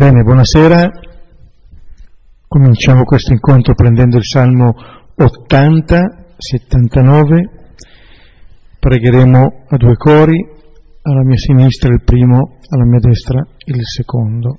Bene, 0.00 0.22
buonasera. 0.22 0.88
Cominciamo 2.48 3.04
questo 3.04 3.34
incontro 3.34 3.74
prendendo 3.74 4.16
il 4.16 4.24
Salmo 4.24 4.72
80, 5.14 6.24
79. 6.38 7.50
Pregheremo 8.78 9.64
a 9.68 9.76
due 9.76 9.96
cori, 9.96 10.42
alla 11.02 11.22
mia 11.22 11.36
sinistra 11.36 11.92
il 11.92 12.00
primo, 12.02 12.56
alla 12.70 12.86
mia 12.86 12.98
destra 12.98 13.46
il 13.66 13.80
secondo. 13.84 14.58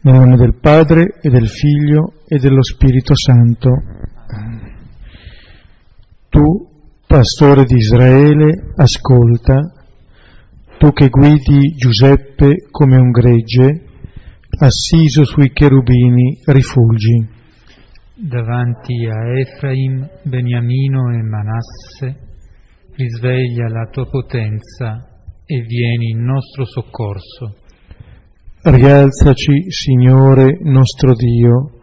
Nel 0.00 0.14
nome 0.14 0.34
del 0.34 0.56
Padre 0.58 1.20
e 1.20 1.30
del 1.30 1.46
Figlio 1.46 2.14
e 2.26 2.38
dello 2.38 2.64
Spirito 2.64 3.14
Santo. 3.14 3.70
Tu, 6.30 6.68
pastore 7.06 7.62
di 7.62 7.76
Israele, 7.76 8.72
ascolta 8.74 9.81
tu 10.82 10.90
che 10.90 11.10
guidi 11.10 11.76
Giuseppe 11.76 12.66
come 12.68 12.96
un 12.96 13.12
gregge, 13.12 13.84
assiso 14.58 15.24
sui 15.24 15.52
cherubini, 15.52 16.40
rifulgi. 16.44 17.24
Davanti 18.16 19.06
a 19.06 19.38
Efraim, 19.38 20.10
Beniamino 20.24 21.14
e 21.14 21.22
Manasse, 21.22 22.18
risveglia 22.96 23.68
la 23.68 23.86
tua 23.92 24.06
potenza 24.08 25.06
e 25.46 25.60
vieni 25.60 26.10
in 26.10 26.24
nostro 26.24 26.64
soccorso. 26.64 27.58
Rialzaci, 28.62 29.70
Signore 29.70 30.58
nostro 30.64 31.14
Dio, 31.14 31.78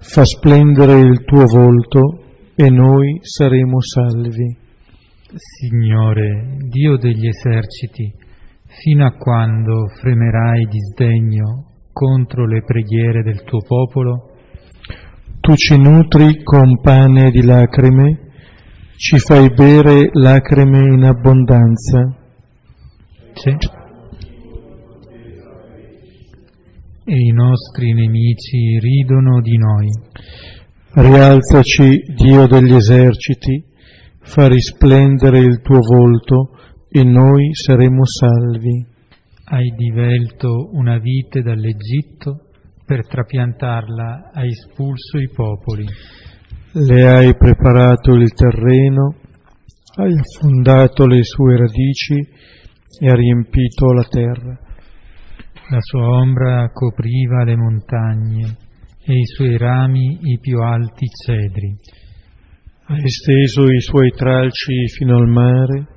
fa 0.00 0.24
splendere 0.24 0.98
il 0.98 1.22
tuo 1.22 1.46
volto 1.46 2.24
e 2.56 2.68
noi 2.68 3.16
saremo 3.20 3.80
salvi. 3.80 4.62
Signore, 5.36 6.58
Dio 6.68 6.96
degli 6.96 7.26
eserciti, 7.26 8.22
Fino 8.76 9.06
a 9.06 9.12
quando 9.12 9.86
fremerai 10.00 10.66
di 10.66 10.78
sdegno 10.80 11.86
contro 11.92 12.44
le 12.44 12.62
preghiere 12.64 13.22
del 13.22 13.44
tuo 13.44 13.60
popolo? 13.60 14.32
Tu 15.40 15.54
ci 15.54 15.78
nutri 15.78 16.42
con 16.42 16.80
pane 16.80 17.30
di 17.30 17.44
lacrime, 17.44 18.30
ci 18.96 19.18
fai 19.18 19.48
bere 19.54 20.10
lacrime 20.12 20.92
in 20.92 21.04
abbondanza. 21.04 22.16
Sì. 23.34 23.50
E 27.04 27.16
i 27.16 27.30
nostri 27.30 27.92
nemici 27.92 28.78
ridono 28.80 29.40
di 29.40 29.56
noi. 29.56 29.88
Rialzaci, 30.94 32.02
Dio 32.16 32.46
degli 32.48 32.74
eserciti, 32.74 33.64
fa 34.20 34.48
risplendere 34.48 35.38
il 35.38 35.60
tuo 35.60 35.78
volto 35.78 36.50
e 36.96 37.02
noi 37.02 37.52
saremo 37.52 38.04
salvi. 38.04 38.86
Hai 39.46 39.74
divelto 39.76 40.70
una 40.74 40.98
vite 40.98 41.42
dall'Egitto, 41.42 42.50
per 42.86 43.04
trapiantarla 43.08 44.30
hai 44.32 44.46
espulso 44.46 45.18
i 45.18 45.28
popoli. 45.28 45.84
Le 46.70 47.04
hai 47.04 47.36
preparato 47.36 48.14
il 48.14 48.32
terreno, 48.32 49.16
hai 49.96 50.14
affondato 50.16 51.08
le 51.08 51.24
sue 51.24 51.56
radici 51.56 52.14
e 53.00 53.10
ha 53.10 53.14
riempito 53.14 53.92
la 53.92 54.04
terra. 54.04 54.56
La 55.70 55.80
sua 55.80 56.08
ombra 56.20 56.70
copriva 56.72 57.42
le 57.42 57.56
montagne 57.56 58.56
e 59.04 59.14
i 59.14 59.24
suoi 59.24 59.58
rami 59.58 60.20
i 60.30 60.38
più 60.38 60.60
alti 60.60 61.06
cedri. 61.08 61.76
Ha 62.86 62.96
esteso 62.98 63.64
i 63.64 63.80
suoi 63.80 64.10
tralci 64.10 64.86
fino 64.96 65.16
al 65.16 65.26
mare 65.26 65.88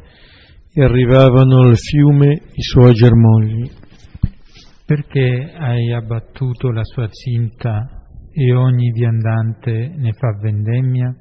e 0.78 0.84
arrivavano 0.84 1.62
al 1.62 1.76
fiume 1.76 2.34
i 2.54 2.62
suoi 2.62 2.94
germogli. 2.94 3.68
Perché 4.86 5.52
hai 5.58 5.92
abbattuto 5.92 6.70
la 6.70 6.84
sua 6.84 7.08
cinta 7.08 8.06
e 8.32 8.54
ogni 8.54 8.92
viandante 8.92 9.92
ne 9.98 10.12
fa 10.14 10.38
vendemmia? 10.40 11.16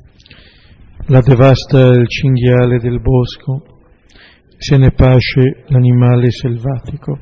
La 1.07 1.23
devasta 1.23 1.87
il 1.95 2.07
cinghiale 2.07 2.79
del 2.81 3.01
bosco, 3.01 3.81
se 4.59 4.77
ne 4.77 4.91
pasce 4.91 5.65
l'animale 5.69 6.31
selvatico. 6.31 7.19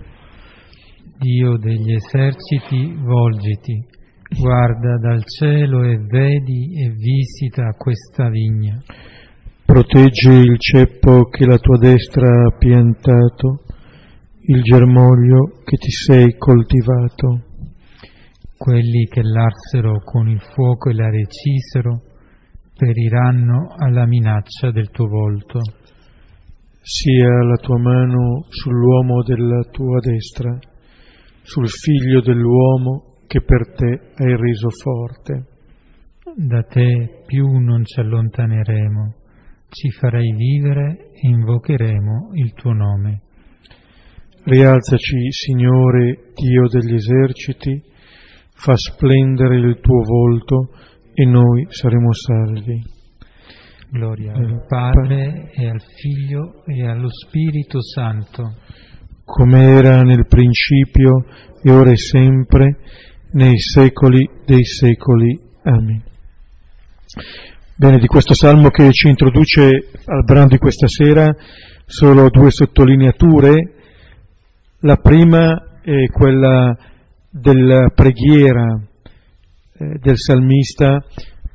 Dio 1.17 1.57
degli 1.57 1.93
eserciti, 1.93 2.97
volgiti, 2.97 3.81
guarda 4.41 4.99
dal 4.99 5.23
cielo 5.25 5.85
e 5.85 5.99
vedi 5.99 6.83
e 6.83 6.91
visita 6.91 7.71
questa 7.79 8.29
vigna 8.29 8.83
Proteggi 9.75 10.31
il 10.31 10.57
ceppo 10.57 11.25
che 11.25 11.45
la 11.47 11.59
tua 11.59 11.77
destra 11.79 12.29
ha 12.29 12.57
piantato, 12.57 13.65
il 14.43 14.63
germoglio 14.63 15.63
che 15.65 15.77
ti 15.79 15.91
sei 15.91 16.37
coltivato. 16.39 17.43
Quelli 18.57 19.09
che 19.11 19.23
l'arsero 19.25 19.99
con 20.05 20.29
il 20.29 20.41
fuoco 20.55 20.91
e 20.91 20.95
la 20.95 21.11
recisero 21.11 22.03
periranno 22.79 23.75
alla 23.77 24.07
minaccia 24.07 24.71
del 24.71 24.91
tuo 24.91 25.09
volto. 25.09 25.59
Sia 26.81 27.43
la 27.43 27.57
tua 27.57 27.81
mano 27.81 28.45
sull'uomo 28.51 29.25
della 29.25 29.65
tua 29.73 29.99
destra, 29.99 30.57
sul 31.43 31.69
figlio 31.69 32.21
dell'uomo 32.21 33.17
che 33.27 33.43
per 33.43 33.75
te 33.75 34.13
hai 34.23 34.37
reso 34.37 34.69
forte. 34.71 35.47
Da 36.37 36.63
te 36.63 37.25
più 37.27 37.59
non 37.59 37.85
ci 37.85 37.99
allontaneremo 37.99 39.23
ci 39.75 39.91
farai 39.91 40.33
vivere 40.37 41.11
e 41.15 41.29
invocheremo 41.29 42.31
il 42.35 42.53
tuo 42.55 42.73
nome. 42.73 43.23
Rialzaci, 44.45 45.33
Signore, 45.33 46.31
Dio 46.33 46.69
degli 46.69 46.95
eserciti, 46.95 47.83
fa 48.55 48.77
splendere 48.77 49.57
il 49.57 49.81
tuo 49.81 50.03
volto 50.05 50.71
e 51.13 51.25
noi 51.25 51.67
saremo 51.71 52.13
salvi. 52.13 52.83
Gloria 53.91 54.33
al 54.33 54.65
Padre 54.69 55.51
e 55.53 55.69
al 55.69 55.81
Figlio 55.81 56.65
e 56.67 56.87
allo 56.87 57.09
Spirito 57.11 57.83
Santo. 57.83 58.55
Come 59.25 59.61
era 59.61 60.03
nel 60.03 60.27
principio 60.29 61.25
e 61.63 61.71
ora 61.73 61.91
e 61.91 61.97
sempre, 61.97 62.77
nei 63.33 63.59
secoli 63.59 64.29
dei 64.45 64.65
secoli. 64.65 65.37
Amen. 65.63 66.03
Bene, 67.77 67.99
di 67.99 68.07
questo 68.07 68.35
salmo 68.35 68.69
che 68.69 68.93
ci 68.93 69.09
introduce 69.09 69.91
al 70.05 70.23
brano 70.23 70.47
di 70.47 70.59
questa 70.59 70.87
sera, 70.87 71.35
solo 71.85 72.31
due 72.31 72.53
sottolineature. 72.53 73.75
La 74.83 74.95
prima 74.99 75.81
è 75.83 76.07
quella 76.07 76.73
della 77.29 77.91
preghiera 77.93 78.81
eh, 79.77 79.99
del 79.99 80.17
salmista 80.17 81.05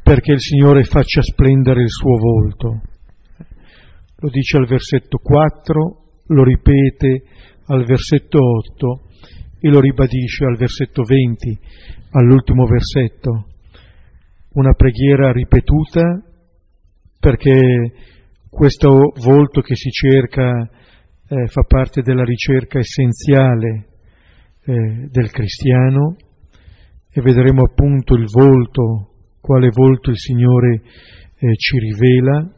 perché 0.04 0.34
il 0.34 0.42
Signore 0.42 0.84
faccia 0.84 1.22
splendere 1.22 1.84
il 1.84 1.90
suo 1.90 2.18
volto. 2.18 2.82
Lo 4.18 4.30
dice 4.30 4.58
al 4.58 4.68
versetto 4.68 5.20
4, 5.20 6.04
lo 6.28 6.44
ripete 6.44 7.24
al 7.68 7.86
versetto 7.86 8.40
8 8.40 9.02
e 9.62 9.70
lo 9.70 9.80
ribadisce 9.80 10.44
al 10.44 10.58
versetto 10.58 11.02
20, 11.02 11.60
all'ultimo 12.12 12.66
versetto 12.66 13.46
una 14.54 14.74
preghiera 14.74 15.32
ripetuta 15.32 16.24
perché 17.20 17.94
questo 18.50 19.14
volto 19.24 19.62
che 19.62 19.76
si 19.76 19.90
cerca 19.90 20.70
eh, 21.32 21.48
fa 21.48 21.62
parte 21.62 22.02
della 22.02 22.24
ricerca 22.24 22.80
essenziale 22.80 23.88
eh, 24.64 25.08
del 25.10 25.30
cristiano 25.32 26.16
e 27.12 27.22
vedremo 27.22 27.64
appunto 27.64 28.16
il 28.16 28.26
volto, 28.26 29.12
quale 29.40 29.70
volto 29.72 30.10
il 30.10 30.18
Signore 30.18 30.82
eh, 31.38 31.56
ci 31.56 31.78
rivela. 31.78 32.52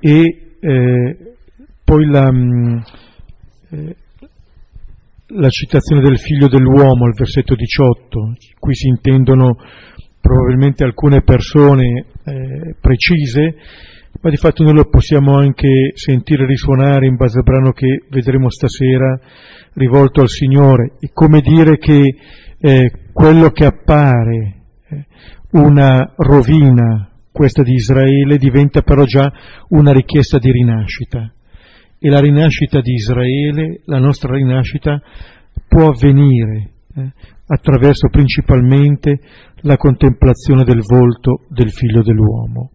E 0.00 0.56
eh, 0.60 1.34
poi 1.84 2.06
la, 2.06 2.32
mm, 2.32 2.78
eh, 3.70 3.96
la 5.28 5.48
citazione 5.48 6.02
del 6.02 6.18
figlio 6.18 6.48
dell'uomo 6.48 7.04
al 7.04 7.14
versetto 7.14 7.54
18, 7.54 8.34
qui 8.58 8.74
si 8.74 8.88
intendono 8.88 9.56
probabilmente 10.28 10.84
alcune 10.84 11.22
persone 11.22 12.04
eh, 12.22 12.74
precise, 12.78 13.54
ma 14.20 14.28
di 14.28 14.36
fatto 14.36 14.62
noi 14.62 14.74
lo 14.74 14.84
possiamo 14.84 15.38
anche 15.38 15.92
sentire 15.94 16.44
risuonare 16.44 17.06
in 17.06 17.16
base 17.16 17.38
al 17.38 17.44
brano 17.44 17.72
che 17.72 18.04
vedremo 18.10 18.50
stasera 18.50 19.18
rivolto 19.72 20.20
al 20.20 20.28
Signore. 20.28 20.96
È 21.00 21.08
come 21.14 21.40
dire 21.40 21.78
che 21.78 22.14
eh, 22.58 22.92
quello 23.10 23.50
che 23.50 23.64
appare 23.64 24.64
eh, 24.90 25.06
una 25.52 26.12
rovina, 26.16 27.10
questa 27.32 27.62
di 27.62 27.72
Israele, 27.72 28.36
diventa 28.36 28.82
però 28.82 29.04
già 29.04 29.32
una 29.68 29.92
richiesta 29.92 30.36
di 30.38 30.50
rinascita. 30.50 31.32
E 31.98 32.10
la 32.10 32.20
rinascita 32.20 32.80
di 32.82 32.92
Israele, 32.92 33.80
la 33.86 33.98
nostra 33.98 34.34
rinascita, 34.34 35.00
può 35.66 35.86
avvenire 35.88 36.70
eh, 36.94 37.12
attraverso 37.48 38.08
principalmente 38.08 39.20
la 39.62 39.76
contemplazione 39.76 40.64
del 40.64 40.82
volto 40.86 41.44
del 41.48 41.70
figlio 41.72 42.02
dell'uomo. 42.02 42.70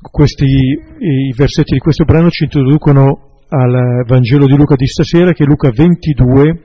Questi, 0.00 0.44
I 0.44 1.34
versetti 1.36 1.74
di 1.74 1.78
questo 1.78 2.04
brano 2.04 2.30
ci 2.30 2.44
introducono 2.44 3.40
al 3.48 4.04
Vangelo 4.06 4.46
di 4.46 4.56
Luca 4.56 4.76
di 4.76 4.86
stasera 4.86 5.32
che 5.32 5.44
è 5.44 5.46
Luca 5.46 5.70
22, 5.70 6.62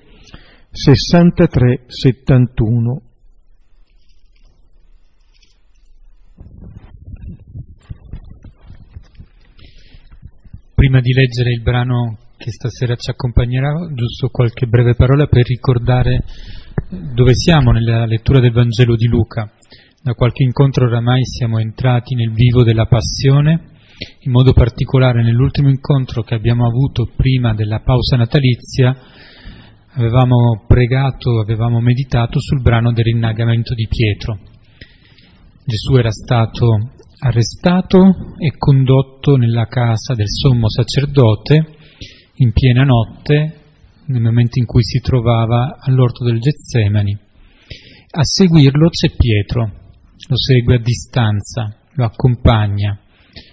63, 0.71 1.83
71. 1.88 3.01
Prima 10.75 11.00
di 11.00 11.13
leggere 11.13 11.51
il 11.51 11.62
brano 11.62 12.18
che 12.41 12.51
stasera 12.51 12.95
ci 12.95 13.11
accompagnerà, 13.11 13.71
giusto 13.93 14.29
qualche 14.29 14.65
breve 14.65 14.95
parola 14.95 15.27
per 15.27 15.45
ricordare 15.45 16.23
dove 17.13 17.35
siamo 17.35 17.71
nella 17.71 18.05
lettura 18.05 18.39
del 18.39 18.51
Vangelo 18.51 18.95
di 18.95 19.05
Luca. 19.05 19.51
Da 20.01 20.15
qualche 20.15 20.41
incontro 20.41 20.88
oramai 20.88 21.23
siamo 21.23 21.59
entrati 21.59 22.15
nel 22.15 22.31
vivo 22.31 22.63
della 22.63 22.88
passione, 22.88 23.69
in 24.21 24.31
modo 24.31 24.53
particolare 24.53 25.21
nell'ultimo 25.21 25.69
incontro 25.69 26.23
che 26.23 26.33
abbiamo 26.33 26.65
avuto 26.65 27.11
prima 27.15 27.53
della 27.53 27.81
pausa 27.81 28.17
natalizia, 28.17 28.97
avevamo 29.94 30.65
pregato, 30.65 31.39
avevamo 31.39 31.79
meditato 31.79 32.39
sul 32.39 32.63
brano 32.63 32.91
del 32.91 33.05
rinnagamento 33.05 33.75
di 33.75 33.87
Pietro. 33.87 34.39
Gesù 35.63 35.95
era 35.95 36.09
stato 36.09 36.89
arrestato 37.19 37.99
e 38.39 38.57
condotto 38.57 39.35
nella 39.35 39.67
casa 39.67 40.15
del 40.15 40.25
sommo 40.27 40.67
sacerdote 40.67 41.77
in 42.41 42.51
piena 42.53 42.83
notte, 42.83 43.59
nel 44.07 44.21
momento 44.21 44.57
in 44.57 44.65
cui 44.65 44.83
si 44.83 44.99
trovava 44.99 45.77
all'orto 45.79 46.23
del 46.23 46.39
Getsemani. 46.39 47.17
A 48.13 48.23
seguirlo 48.23 48.89
c'è 48.89 49.11
Pietro, 49.15 49.61
lo 50.27 50.38
segue 50.38 50.75
a 50.75 50.79
distanza, 50.79 51.77
lo 51.93 52.03
accompagna, 52.03 52.99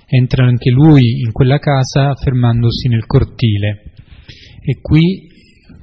entra 0.06 0.46
anche 0.46 0.70
lui 0.70 1.20
in 1.20 1.32
quella 1.32 1.58
casa 1.58 2.14
fermandosi 2.14 2.88
nel 2.88 3.04
cortile. 3.04 3.92
E 4.60 4.80
qui 4.80 5.28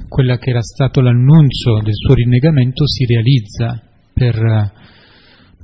quella 0.10 0.38
che 0.38 0.50
era 0.50 0.62
stato 0.62 1.02
l'annuncio 1.02 1.82
del 1.84 1.94
suo 1.94 2.16
rinnegamento 2.16 2.88
si 2.88 3.06
realizza 3.06 3.82
per 4.14 4.74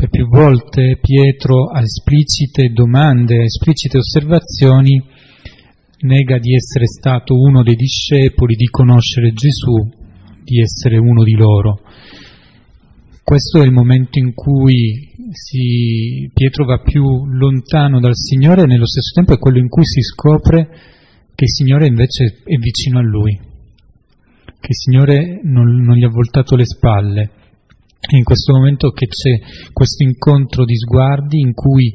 per 0.01 0.09
più 0.09 0.27
volte. 0.27 0.97
Pietro 0.99 1.69
a 1.69 1.81
esplicite 1.81 2.69
domande, 2.73 3.37
a 3.37 3.43
esplicite 3.43 3.99
osservazioni, 3.99 4.99
nega 6.01 6.37
di 6.37 6.53
essere 6.53 6.85
stato 6.85 7.33
uno 7.35 7.63
dei 7.63 7.75
discepoli, 7.75 8.55
di 8.55 8.65
conoscere 8.65 9.33
Gesù, 9.33 9.89
di 10.43 10.61
essere 10.61 10.97
uno 10.97 11.23
di 11.23 11.33
loro. 11.33 11.81
Questo 13.23 13.61
è 13.61 13.65
il 13.65 13.71
momento 13.71 14.19
in 14.19 14.33
cui 14.33 15.13
si, 15.31 16.29
Pietro 16.33 16.65
va 16.65 16.79
più 16.79 17.03
lontano 17.25 17.99
dal 17.99 18.15
Signore 18.15 18.63
e 18.63 18.65
nello 18.65 18.87
stesso 18.87 19.13
tempo 19.13 19.33
è 19.33 19.37
quello 19.37 19.59
in 19.59 19.69
cui 19.69 19.85
si 19.85 20.01
scopre 20.01 20.67
che 21.33 21.45
il 21.45 21.49
Signore 21.49 21.87
invece 21.87 22.41
è 22.43 22.55
vicino 22.57 22.99
a 22.99 23.03
lui, 23.03 23.33
che 23.35 24.67
il 24.67 24.75
Signore 24.75 25.39
non, 25.43 25.81
non 25.81 25.95
gli 25.95 26.03
ha 26.03 26.09
voltato 26.09 26.55
le 26.55 26.65
spalle 26.65 27.31
è 28.01 28.15
in 28.15 28.23
questo 28.23 28.53
momento 28.53 28.89
che 28.89 29.05
c'è 29.05 29.69
questo 29.71 30.03
incontro 30.03 30.65
di 30.65 30.75
sguardi 30.75 31.39
in 31.39 31.53
cui 31.53 31.93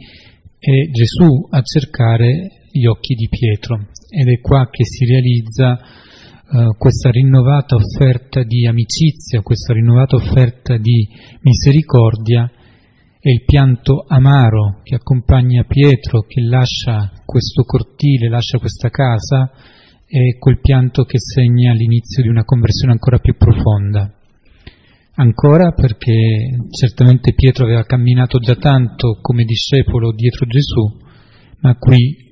è 0.57 0.89
Gesù 0.93 1.49
a 1.51 1.61
cercare 1.63 2.66
gli 2.79 2.87
occhi 2.87 3.15
di 3.15 3.29
Pietro. 3.29 3.89
Ed 4.09 4.29
è 4.29 4.41
qua 4.41 4.69
che 4.71 4.85
si 4.85 5.05
realizza 5.05 5.79
uh, 5.79 6.77
questa 6.77 7.11
rinnovata 7.11 7.77
offerta 7.77 8.43
di 8.43 8.67
amicizia, 8.67 9.43
questa 9.43 9.73
rinnovata 9.73 10.17
offerta 10.17 10.77
di 10.77 11.09
misericordia 11.41 12.51
e 13.21 13.33
il 13.33 13.45
pianto 13.45 14.05
amaro 14.07 14.81
che 14.85 14.95
accompagna 14.95 15.65
Pietro, 15.65 16.23
che 16.23 16.41
lascia 16.43 17.11
questo 17.25 17.65
cortile, 17.65 18.29
lascia 18.29 18.59
questa 18.59 18.89
casa, 18.89 19.51
è 20.07 20.39
quel 20.39 20.61
pianto 20.61 21.03
che 21.03 21.19
segna 21.19 21.73
l'inizio 21.73 22.23
di 22.23 22.29
una 22.29 22.45
conversione 22.45 22.93
ancora 22.93 23.19
più 23.19 23.37
profonda. 23.37 24.15
Ancora 25.19 25.73
perché 25.73 26.13
certamente 26.71 27.33
Pietro 27.35 27.65
aveva 27.65 27.83
camminato 27.83 28.39
già 28.39 28.55
tanto 28.55 29.19
come 29.21 29.45
discepolo 29.45 30.13
dietro 30.13 30.47
Gesù, 30.47 31.05
ma 31.61 31.75
qui 31.79 32.26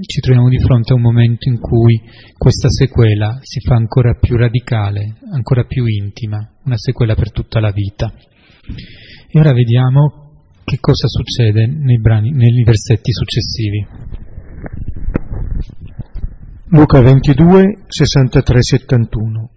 ci 0.00 0.20
troviamo 0.20 0.48
di 0.48 0.58
fronte 0.58 0.92
a 0.92 0.96
un 0.96 1.02
momento 1.02 1.48
in 1.48 1.58
cui 1.58 2.00
questa 2.36 2.68
sequela 2.68 3.38
si 3.42 3.60
fa 3.60 3.76
ancora 3.76 4.14
più 4.14 4.36
radicale, 4.36 5.16
ancora 5.32 5.64
più 5.64 5.84
intima, 5.86 6.38
una 6.64 6.76
sequela 6.76 7.14
per 7.14 7.30
tutta 7.30 7.60
la 7.60 7.70
vita. 7.70 8.12
E 9.28 9.38
ora 9.38 9.52
vediamo 9.52 10.44
che 10.64 10.78
cosa 10.80 11.06
succede 11.06 11.66
nei, 11.66 12.00
brani, 12.00 12.30
nei 12.30 12.62
versetti 12.64 13.12
successivi. 13.12 13.86
Luca 16.70 17.00
22, 17.00 17.84
63, 17.86 18.62
71 18.62 19.50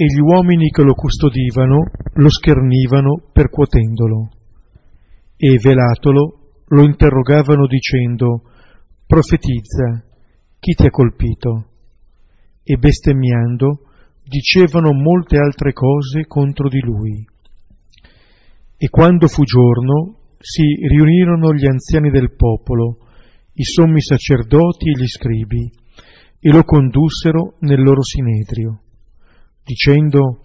e 0.00 0.04
gli 0.04 0.20
uomini 0.20 0.70
che 0.70 0.82
lo 0.82 0.94
custodivano 0.94 1.90
lo 2.14 2.30
schernivano 2.30 3.20
percuotendolo 3.32 4.30
e 5.36 5.58
velatolo 5.60 6.37
lo 6.68 6.82
interrogavano 6.82 7.66
dicendo 7.66 8.42
profetizza 9.06 10.04
chi 10.58 10.72
ti 10.74 10.86
ha 10.86 10.90
colpito 10.90 11.70
e 12.62 12.76
bestemmiando 12.76 13.80
dicevano 14.22 14.92
molte 14.92 15.38
altre 15.38 15.72
cose 15.72 16.26
contro 16.26 16.68
di 16.68 16.80
lui 16.80 17.26
e 18.76 18.88
quando 18.88 19.26
fu 19.28 19.44
giorno 19.44 20.16
si 20.38 20.62
riunirono 20.62 21.52
gli 21.54 21.66
anziani 21.66 22.10
del 22.10 22.34
popolo 22.34 22.98
i 23.54 23.64
sommi 23.64 24.00
sacerdoti 24.00 24.88
e 24.88 24.98
gli 24.98 25.06
scribi 25.06 25.70
e 26.40 26.50
lo 26.50 26.62
condussero 26.62 27.56
nel 27.60 27.82
loro 27.82 28.02
sinedrio 28.02 28.82
dicendo, 29.68 30.40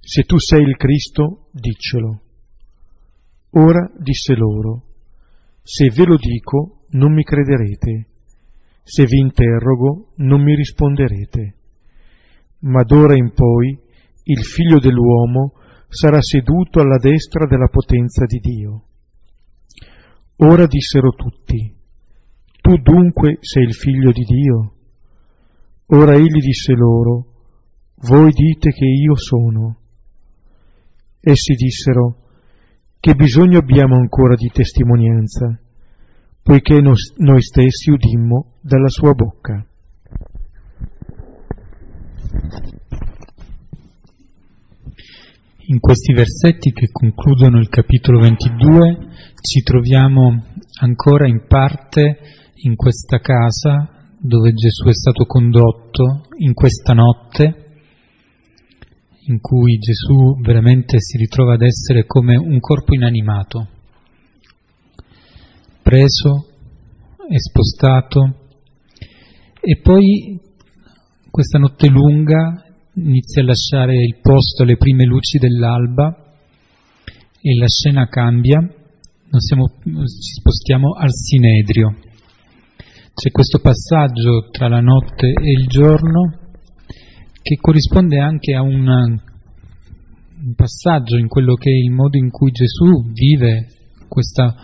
se 0.00 0.24
tu 0.24 0.38
sei 0.38 0.62
il 0.62 0.76
Cristo, 0.76 1.48
diccelo. 1.50 2.20
Ora 3.52 3.90
disse 3.96 4.34
loro, 4.34 4.93
se 5.66 5.88
ve 5.88 6.04
lo 6.04 6.16
dico, 6.16 6.84
non 6.90 7.14
mi 7.14 7.24
crederete, 7.24 8.06
se 8.82 9.06
vi 9.06 9.18
interrogo, 9.18 10.12
non 10.16 10.42
mi 10.42 10.54
risponderete. 10.54 11.54
Ma 12.60 12.82
d'ora 12.82 13.14
in 13.16 13.32
poi 13.32 13.80
il 14.24 14.44
figlio 14.44 14.78
dell'uomo 14.78 15.54
sarà 15.88 16.20
seduto 16.20 16.80
alla 16.80 16.98
destra 16.98 17.46
della 17.46 17.68
potenza 17.68 18.26
di 18.26 18.38
Dio. 18.40 18.84
Ora 20.36 20.66
dissero 20.66 21.12
tutti, 21.12 21.74
tu 22.60 22.76
dunque 22.76 23.38
sei 23.40 23.62
il 23.62 23.74
figlio 23.74 24.10
di 24.12 24.22
Dio? 24.22 24.74
Ora 25.86 26.14
egli 26.14 26.40
disse 26.40 26.74
loro, 26.74 27.26
voi 28.08 28.32
dite 28.32 28.70
che 28.70 28.84
io 28.84 29.16
sono. 29.16 29.78
Essi 31.20 31.54
dissero, 31.54 32.23
che 33.04 33.14
bisogno 33.14 33.58
abbiamo 33.58 33.96
ancora 33.96 34.34
di 34.34 34.48
testimonianza, 34.50 35.60
poiché 36.42 36.80
noi 36.80 37.42
stessi 37.42 37.90
udimmo 37.90 38.52
dalla 38.62 38.88
sua 38.88 39.12
bocca. 39.12 39.62
In 45.66 45.80
questi 45.80 46.14
versetti 46.14 46.72
che 46.72 46.88
concludono 46.90 47.58
il 47.58 47.68
capitolo 47.68 48.20
22 48.20 48.98
ci 49.38 49.60
troviamo 49.62 50.42
ancora 50.80 51.28
in 51.28 51.44
parte 51.46 52.18
in 52.54 52.74
questa 52.74 53.18
casa 53.18 54.08
dove 54.18 54.54
Gesù 54.54 54.88
è 54.88 54.94
stato 54.94 55.26
condotto 55.26 56.22
in 56.38 56.54
questa 56.54 56.94
notte 56.94 57.63
in 59.26 59.40
cui 59.40 59.78
Gesù 59.78 60.38
veramente 60.40 61.00
si 61.00 61.16
ritrova 61.16 61.54
ad 61.54 61.62
essere 61.62 62.04
come 62.04 62.36
un 62.36 62.60
corpo 62.60 62.94
inanimato, 62.94 63.68
preso 65.82 66.48
spostato, 67.36 68.48
e 69.60 69.80
poi 69.80 70.38
questa 71.30 71.58
notte 71.58 71.88
lunga 71.88 72.62
inizia 72.94 73.42
a 73.42 73.46
lasciare 73.46 73.94
il 73.94 74.18
posto 74.20 74.62
alle 74.62 74.76
prime 74.76 75.04
luci 75.04 75.38
dell'alba 75.38 76.34
e 77.40 77.56
la 77.56 77.66
scena 77.66 78.08
cambia, 78.08 78.58
siamo, 79.38 79.66
ci 79.82 80.34
spostiamo 80.38 80.92
al 80.92 81.12
Sinedrio. 81.12 81.96
C'è 83.14 83.30
questo 83.30 83.58
passaggio 83.60 84.48
tra 84.50 84.68
la 84.68 84.80
notte 84.80 85.28
e 85.28 85.50
il 85.50 85.66
giorno 85.66 86.43
che 87.44 87.56
corrisponde 87.60 88.18
anche 88.20 88.54
a 88.54 88.62
un, 88.62 89.20
passaggio 90.56 91.18
in 91.18 91.28
quello 91.28 91.56
che 91.56 91.68
è 91.68 91.74
il 91.74 91.90
modo 91.90 92.16
in 92.16 92.30
cui 92.30 92.50
Gesù 92.50 93.12
vive 93.12 93.68
questa 94.08 94.54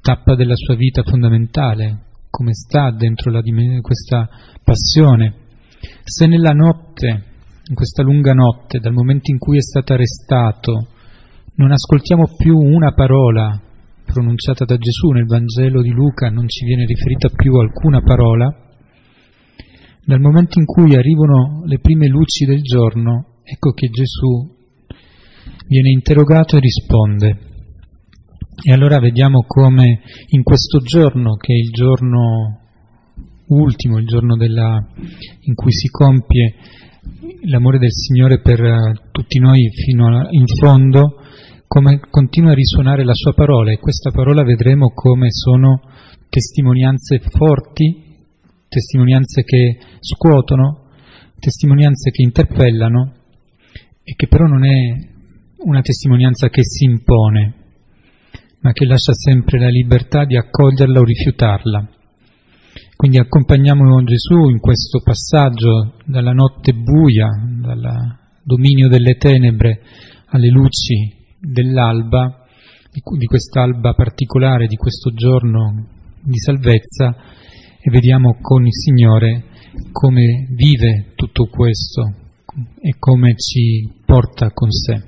tappa 0.00 0.34
della 0.34 0.56
sua 0.56 0.74
vita 0.74 1.02
fondamentale, 1.02 2.04
come 2.30 2.54
sta 2.54 2.90
dentro 2.90 3.30
la, 3.30 3.42
questa 3.82 4.30
passione. 4.64 5.34
Se 6.04 6.26
nella 6.26 6.52
notte, 6.52 7.06
in 7.68 7.74
questa 7.74 8.02
lunga 8.02 8.32
notte, 8.32 8.78
dal 8.78 8.94
momento 8.94 9.30
in 9.30 9.36
cui 9.36 9.58
è 9.58 9.62
stato 9.62 9.92
arrestato, 9.92 10.88
non 11.56 11.70
ascoltiamo 11.70 12.34
più 12.38 12.56
una 12.56 12.92
parola 12.92 13.60
pronunciata 14.06 14.64
da 14.64 14.78
Gesù 14.78 15.10
nel 15.10 15.26
Vangelo 15.26 15.82
di 15.82 15.90
Luca, 15.90 16.30
non 16.30 16.48
ci 16.48 16.64
viene 16.64 16.86
riferita 16.86 17.28
più 17.28 17.56
alcuna 17.56 18.00
parola, 18.00 18.71
Dal 20.04 20.18
momento 20.18 20.58
in 20.58 20.64
cui 20.64 20.96
arrivano 20.96 21.62
le 21.64 21.78
prime 21.78 22.08
luci 22.08 22.44
del 22.44 22.60
giorno, 22.60 23.36
ecco 23.44 23.70
che 23.70 23.86
Gesù 23.86 24.52
viene 25.68 25.90
interrogato 25.90 26.56
e 26.56 26.60
risponde. 26.60 27.38
E 28.64 28.72
allora 28.72 28.98
vediamo 28.98 29.44
come 29.46 30.00
in 30.30 30.42
questo 30.42 30.80
giorno, 30.80 31.36
che 31.36 31.52
è 31.52 31.56
il 31.56 31.70
giorno 31.70 32.58
ultimo, 33.46 33.98
il 33.98 34.06
giorno 34.06 34.36
della, 34.36 34.84
in 35.42 35.54
cui 35.54 35.72
si 35.72 35.86
compie 35.86 36.56
l'amore 37.44 37.78
del 37.78 37.92
Signore 37.92 38.40
per 38.40 39.10
tutti 39.12 39.38
noi 39.38 39.70
fino 39.70 40.08
a, 40.08 40.26
in 40.30 40.46
fondo, 40.46 41.14
come 41.68 42.00
continua 42.10 42.50
a 42.50 42.54
risuonare 42.54 43.04
la 43.04 43.14
sua 43.14 43.34
parola 43.34 43.70
e 43.70 43.78
questa 43.78 44.10
parola 44.10 44.42
vedremo 44.42 44.88
come 44.88 45.28
sono 45.30 45.80
testimonianze 46.28 47.20
forti 47.20 48.10
testimonianze 48.72 49.42
che 49.42 49.76
scuotono, 50.00 50.88
testimonianze 51.38 52.10
che 52.10 52.22
interpellano 52.22 53.12
e 54.02 54.14
che 54.16 54.28
però 54.28 54.46
non 54.46 54.64
è 54.64 55.10
una 55.58 55.82
testimonianza 55.82 56.48
che 56.48 56.62
si 56.64 56.84
impone, 56.84 57.54
ma 58.60 58.72
che 58.72 58.86
lascia 58.86 59.12
sempre 59.12 59.58
la 59.58 59.68
libertà 59.68 60.24
di 60.24 60.36
accoglierla 60.38 61.00
o 61.00 61.04
rifiutarla. 61.04 61.88
Quindi 62.96 63.18
accompagniamo 63.18 64.02
Gesù 64.04 64.48
in 64.48 64.58
questo 64.58 65.02
passaggio 65.02 65.96
dalla 66.06 66.32
notte 66.32 66.72
buia, 66.72 67.28
dal 67.60 68.18
dominio 68.42 68.88
delle 68.88 69.16
tenebre 69.16 69.82
alle 70.28 70.48
luci 70.48 71.12
dell'alba, 71.38 72.46
di 72.90 73.26
quest'alba 73.26 73.92
particolare, 73.92 74.66
di 74.66 74.76
questo 74.76 75.12
giorno 75.12 75.88
di 76.22 76.38
salvezza, 76.38 77.40
e 77.84 77.90
vediamo 77.90 78.38
con 78.40 78.64
il 78.64 78.72
Signore 78.72 79.44
come 79.90 80.46
vive 80.50 81.12
tutto 81.16 81.46
questo 81.46 82.14
e 82.80 82.94
come 82.96 83.34
ci 83.34 83.90
porta 84.04 84.52
con 84.52 84.70
sé. 84.70 85.02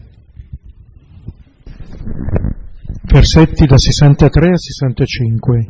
Versetti 3.04 3.66
da 3.66 3.78
63 3.78 4.48
a 4.48 4.56
65. 4.56 5.68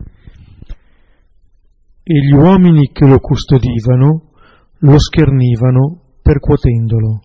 E 2.04 2.20
gli 2.20 2.32
uomini 2.32 2.90
che 2.90 3.04
lo 3.04 3.18
custodivano 3.18 4.30
lo 4.78 4.98
schernivano 4.98 6.00
percuotendolo 6.22 7.20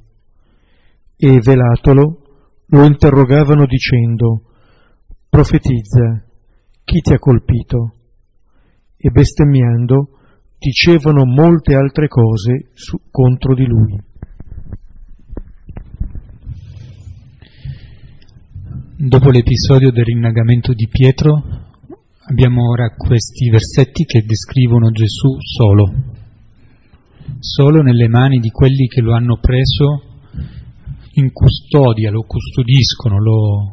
e 1.15 1.39
velatolo 1.39 2.21
lo 2.65 2.83
interrogavano 2.83 3.65
dicendo 3.65 4.41
profetizza 5.29 6.23
chi 6.83 6.99
ti 6.99 7.13
ha 7.13 7.19
colpito 7.19 7.98
e 9.01 9.09
bestemmiando 9.11 10.09
dicevano 10.57 11.23
molte 11.25 11.73
altre 11.73 12.09
cose 12.09 12.69
su, 12.73 12.99
contro 13.09 13.55
di 13.55 13.65
lui. 13.65 13.97
Dopo 18.97 19.29
l'episodio 19.29 19.91
del 19.91 20.03
rinnagamento 20.03 20.73
di 20.73 20.89
Pietro 20.89 21.41
abbiamo 22.27 22.69
ora 22.69 22.93
questi 22.97 23.49
versetti 23.49 24.03
che 24.03 24.25
descrivono 24.25 24.91
Gesù 24.91 25.37
solo, 25.39 25.93
solo 27.39 27.81
nelle 27.81 28.09
mani 28.09 28.39
di 28.39 28.49
quelli 28.49 28.87
che 28.87 28.99
lo 28.99 29.13
hanno 29.13 29.37
preso 29.39 30.03
in 31.13 31.31
custodia, 31.31 32.11
lo 32.11 32.23
custodiscono, 32.23 33.17
lo, 33.17 33.69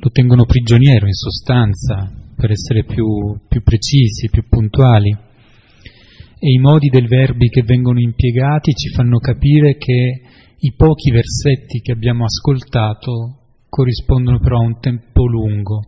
lo 0.00 0.10
tengono 0.10 0.44
prigioniero 0.44 1.06
in 1.06 1.14
sostanza, 1.14 2.21
per 2.42 2.50
essere 2.50 2.82
più, 2.82 3.38
più 3.46 3.62
precisi, 3.62 4.28
più 4.28 4.42
puntuali. 4.48 5.10
E 5.10 6.50
i 6.50 6.58
modi 6.58 6.88
del 6.88 7.06
verbi 7.06 7.48
che 7.48 7.62
vengono 7.62 8.00
impiegati 8.00 8.72
ci 8.72 8.88
fanno 8.88 9.18
capire 9.18 9.76
che 9.76 10.22
i 10.58 10.72
pochi 10.74 11.12
versetti 11.12 11.78
che 11.78 11.92
abbiamo 11.92 12.24
ascoltato 12.24 13.60
corrispondono 13.68 14.40
però 14.40 14.58
a 14.58 14.66
un 14.66 14.80
tempo 14.80 15.24
lungo. 15.24 15.82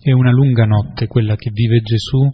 È 0.00 0.12
una 0.12 0.30
lunga 0.30 0.64
notte 0.64 1.08
quella 1.08 1.36
che 1.36 1.50
vive 1.52 1.82
Gesù 1.82 2.26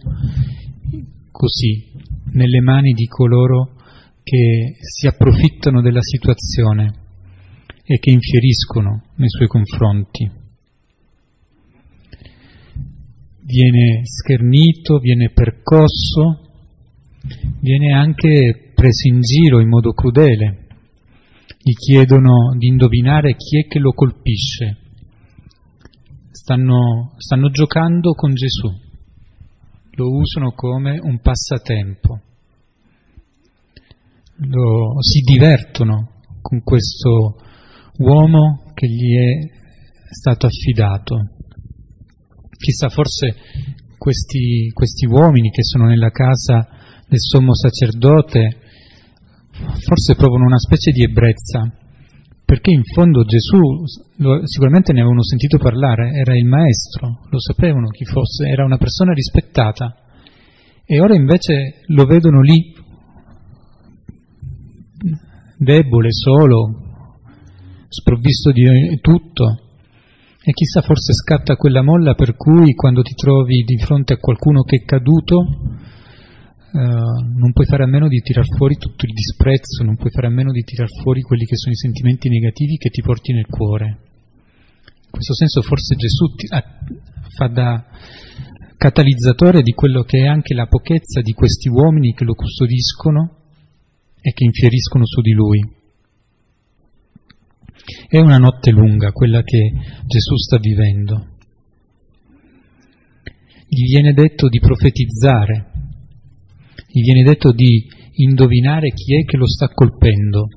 così, 1.29 1.91
nelle 2.31 2.61
mani 2.61 2.93
di 2.93 3.07
coloro 3.07 3.75
che 4.23 4.77
si 4.79 5.05
approfittano 5.07 5.81
della 5.81 6.01
situazione 6.01 6.93
e 7.83 7.99
che 7.99 8.09
infieriscono 8.09 9.03
nei 9.15 9.29
suoi 9.29 9.47
confronti 9.47 10.42
viene 13.45 14.01
schernito, 14.03 14.99
viene 14.99 15.29
percosso, 15.31 16.51
viene 17.59 17.93
anche 17.93 18.71
preso 18.73 19.07
in 19.07 19.21
giro 19.21 19.59
in 19.59 19.69
modo 19.69 19.91
crudele. 19.91 20.67
Gli 21.61 21.73
chiedono 21.73 22.55
di 22.57 22.67
indovinare 22.67 23.35
chi 23.35 23.59
è 23.59 23.67
che 23.67 23.79
lo 23.79 23.91
colpisce. 23.91 24.77
Stanno, 26.31 27.13
stanno 27.17 27.49
giocando 27.51 28.13
con 28.13 28.33
Gesù, 28.33 28.67
lo 29.91 30.09
usano 30.09 30.51
come 30.51 30.99
un 31.01 31.19
passatempo, 31.19 32.19
lo, 34.37 35.01
si 35.01 35.21
divertono 35.21 36.09
con 36.41 36.61
questo 36.63 37.37
uomo 37.99 38.71
che 38.73 38.87
gli 38.87 39.15
è 39.15 40.13
stato 40.13 40.47
affidato. 40.47 41.32
Chissà, 42.63 42.87
forse 42.87 43.35
questi, 43.97 44.71
questi 44.71 45.05
uomini 45.05 45.49
che 45.49 45.63
sono 45.63 45.87
nella 45.87 46.11
casa 46.11 46.65
del 47.09 47.19
sommo 47.19 47.53
sacerdote 47.53 48.59
forse 49.85 50.15
provano 50.15 50.45
una 50.45 50.57
specie 50.57 50.91
di 50.91 51.03
ebbrezza, 51.03 51.69
perché 52.45 52.71
in 52.71 52.83
fondo 52.85 53.25
Gesù 53.25 53.59
lo, 54.15 54.47
sicuramente 54.47 54.93
ne 54.93 55.01
avevano 55.01 55.23
sentito 55.23 55.57
parlare, 55.57 56.11
era 56.13 56.37
il 56.37 56.45
maestro, 56.45 57.27
lo 57.29 57.39
sapevano 57.41 57.89
chi 57.89 58.05
fosse, 58.05 58.47
era 58.47 58.63
una 58.63 58.77
persona 58.77 59.11
rispettata, 59.11 59.97
e 60.85 61.01
ora 61.01 61.15
invece 61.15 61.81
lo 61.87 62.05
vedono 62.05 62.39
lì, 62.39 62.73
debole, 65.57 66.13
solo, 66.13 66.79
sprovvisto 67.89 68.53
di 68.53 68.63
tutto, 69.01 69.62
e 70.45 70.51
chissà 70.51 70.81
forse 70.81 71.13
scatta 71.13 71.55
quella 71.55 71.81
molla 71.81 72.15
per 72.15 72.35
cui 72.35 72.73
quando 72.73 73.01
ti 73.01 73.13
trovi 73.13 73.63
di 73.63 73.77
fronte 73.77 74.13
a 74.13 74.17
qualcuno 74.17 74.63
che 74.63 74.77
è 74.77 74.83
caduto 74.83 75.45
eh, 76.73 76.79
non 76.79 77.53
puoi 77.53 77.65
fare 77.65 77.83
a 77.83 77.87
meno 77.87 78.07
di 78.07 78.19
tirar 78.19 78.45
fuori 78.57 78.75
tutto 78.75 79.05
il 79.05 79.13
disprezzo, 79.13 79.83
non 79.83 79.95
puoi 79.95 80.09
fare 80.11 80.27
a 80.27 80.31
meno 80.31 80.51
di 80.51 80.63
tirar 80.63 80.89
fuori 81.01 81.21
quelli 81.21 81.45
che 81.45 81.55
sono 81.55 81.71
i 81.71 81.77
sentimenti 81.77 82.29
negativi 82.29 82.77
che 82.77 82.89
ti 82.89 83.01
porti 83.01 83.31
nel 83.31 83.45
cuore. 83.45 83.85
In 83.85 85.11
questo 85.11 85.35
senso 85.35 85.61
forse 85.61 85.95
Gesù 85.95 86.33
ti, 86.35 86.47
a, 86.49 86.63
fa 87.37 87.47
da 87.47 87.85
catalizzatore 88.75 89.61
di 89.61 89.71
quello 89.71 90.01
che 90.01 90.23
è 90.23 90.27
anche 90.27 90.55
la 90.55 90.65
pochezza 90.65 91.21
di 91.21 91.31
questi 91.33 91.69
uomini 91.69 92.13
che 92.13 92.23
lo 92.25 92.33
custodiscono 92.33 93.37
e 94.19 94.33
che 94.33 94.43
infieriscono 94.43 95.05
su 95.05 95.21
di 95.21 95.31
lui. 95.31 95.81
È 98.07 98.17
una 98.17 98.37
notte 98.37 98.71
lunga 98.71 99.11
quella 99.11 99.41
che 99.43 99.71
Gesù 100.05 100.37
sta 100.37 100.57
vivendo. 100.57 101.31
Gli 103.67 103.83
viene 103.89 104.13
detto 104.13 104.47
di 104.47 104.59
profetizzare, 104.59 105.71
gli 106.87 107.01
viene 107.01 107.23
detto 107.23 107.51
di 107.51 107.85
indovinare 108.13 108.91
chi 108.91 109.19
è 109.19 109.25
che 109.25 109.35
lo 109.35 109.47
sta 109.47 109.67
colpendo. 109.67 110.47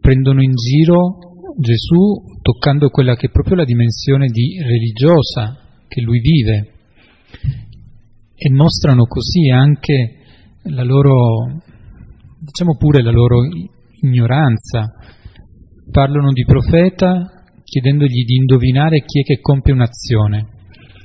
Prendono 0.00 0.42
in 0.42 0.54
giro 0.54 1.18
Gesù 1.58 2.40
toccando 2.40 2.88
quella 2.88 3.14
che 3.14 3.26
è 3.26 3.30
proprio 3.30 3.56
la 3.56 3.64
dimensione 3.64 4.28
di 4.28 4.58
religiosa 4.62 5.58
che 5.88 6.00
lui 6.00 6.20
vive 6.20 6.72
e 8.34 8.50
mostrano 8.50 9.04
così 9.04 9.50
anche 9.50 10.16
la 10.64 10.82
loro, 10.84 11.60
diciamo 12.38 12.76
pure 12.78 13.02
la 13.02 13.10
loro 13.10 13.40
ignoranza. 14.02 14.92
Parlano 15.90 16.32
di 16.32 16.44
profeta 16.44 17.42
chiedendogli 17.64 18.24
di 18.24 18.36
indovinare 18.36 19.00
chi 19.00 19.20
è 19.20 19.22
che 19.22 19.40
compie 19.40 19.72
un'azione, 19.72 20.46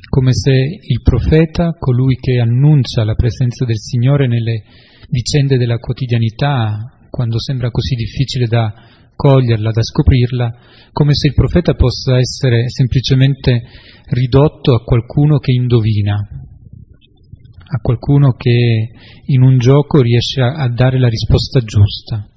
come 0.09 0.33
se 0.33 0.51
il 0.51 1.01
profeta, 1.01 1.71
colui 1.79 2.15
che 2.15 2.39
annuncia 2.39 3.05
la 3.05 3.15
presenza 3.15 3.63
del 3.63 3.77
Signore 3.77 4.27
nelle 4.27 4.63
vicende 5.09 5.57
della 5.57 5.77
quotidianità, 5.77 7.07
quando 7.09 7.39
sembra 7.39 7.71
così 7.71 7.95
difficile 7.95 8.47
da 8.47 8.73
coglierla, 9.15 9.71
da 9.71 9.81
scoprirla, 9.81 10.57
come 10.91 11.13
se 11.13 11.29
il 11.29 11.33
profeta 11.33 11.73
possa 11.73 12.17
essere 12.17 12.67
semplicemente 12.69 13.63
ridotto 14.09 14.73
a 14.73 14.83
qualcuno 14.83 15.37
che 15.37 15.53
indovina, 15.53 16.15
a 16.15 17.79
qualcuno 17.81 18.33
che 18.33 18.89
in 19.25 19.41
un 19.41 19.57
gioco 19.57 20.01
riesce 20.01 20.41
a 20.41 20.67
dare 20.69 20.99
la 20.99 21.07
risposta 21.07 21.61
giusta 21.61 22.27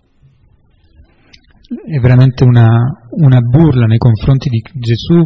è 1.71 2.00
veramente 2.00 2.43
una, 2.43 2.81
una 3.11 3.41
burla 3.41 3.87
nei 3.87 3.99
confronti 3.99 4.49
di 4.49 4.61
Gesù 4.75 5.25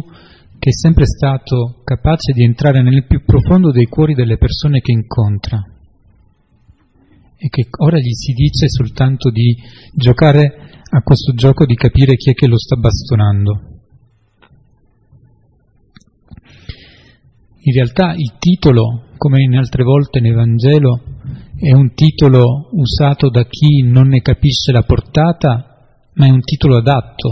che 0.59 0.69
è 0.69 0.73
sempre 0.73 1.05
stato 1.05 1.81
capace 1.83 2.33
di 2.33 2.43
entrare 2.43 2.83
nel 2.83 3.05
più 3.07 3.23
profondo 3.23 3.71
dei 3.71 3.85
cuori 3.85 4.13
delle 4.13 4.37
persone 4.37 4.79
che 4.79 4.91
incontra. 4.91 5.59
e 7.37 7.49
che 7.49 7.67
ora 7.79 7.97
gli 7.97 8.13
si 8.13 8.33
dice 8.33 8.69
soltanto 8.69 9.29
di 9.29 9.55
giocare 9.93 10.83
a 10.89 11.01
questo 11.01 11.33
gioco 11.33 11.65
di 11.65 11.75
capire 11.75 12.15
chi 12.15 12.29
è 12.29 12.33
che 12.33 12.47
lo 12.47 12.57
sta 12.57 12.75
bastonando. 12.75 13.73
In 17.67 17.73
realtà 17.73 18.13
il 18.13 18.35
titolo, 18.37 19.07
come 19.17 19.41
in 19.41 19.57
altre 19.57 19.83
volte 19.83 20.19
nel 20.19 20.35
Vangelo, 20.35 21.01
è 21.57 21.73
un 21.73 21.93
titolo 21.93 22.69
usato 22.71 23.29
da 23.29 23.43
chi 23.45 23.81
non 23.81 24.07
ne 24.07 24.21
capisce 24.21 24.71
la 24.71 24.83
portata, 24.83 25.74
ma 26.15 26.27
è 26.27 26.29
un 26.29 26.41
titolo 26.41 26.77
adatto, 26.77 27.29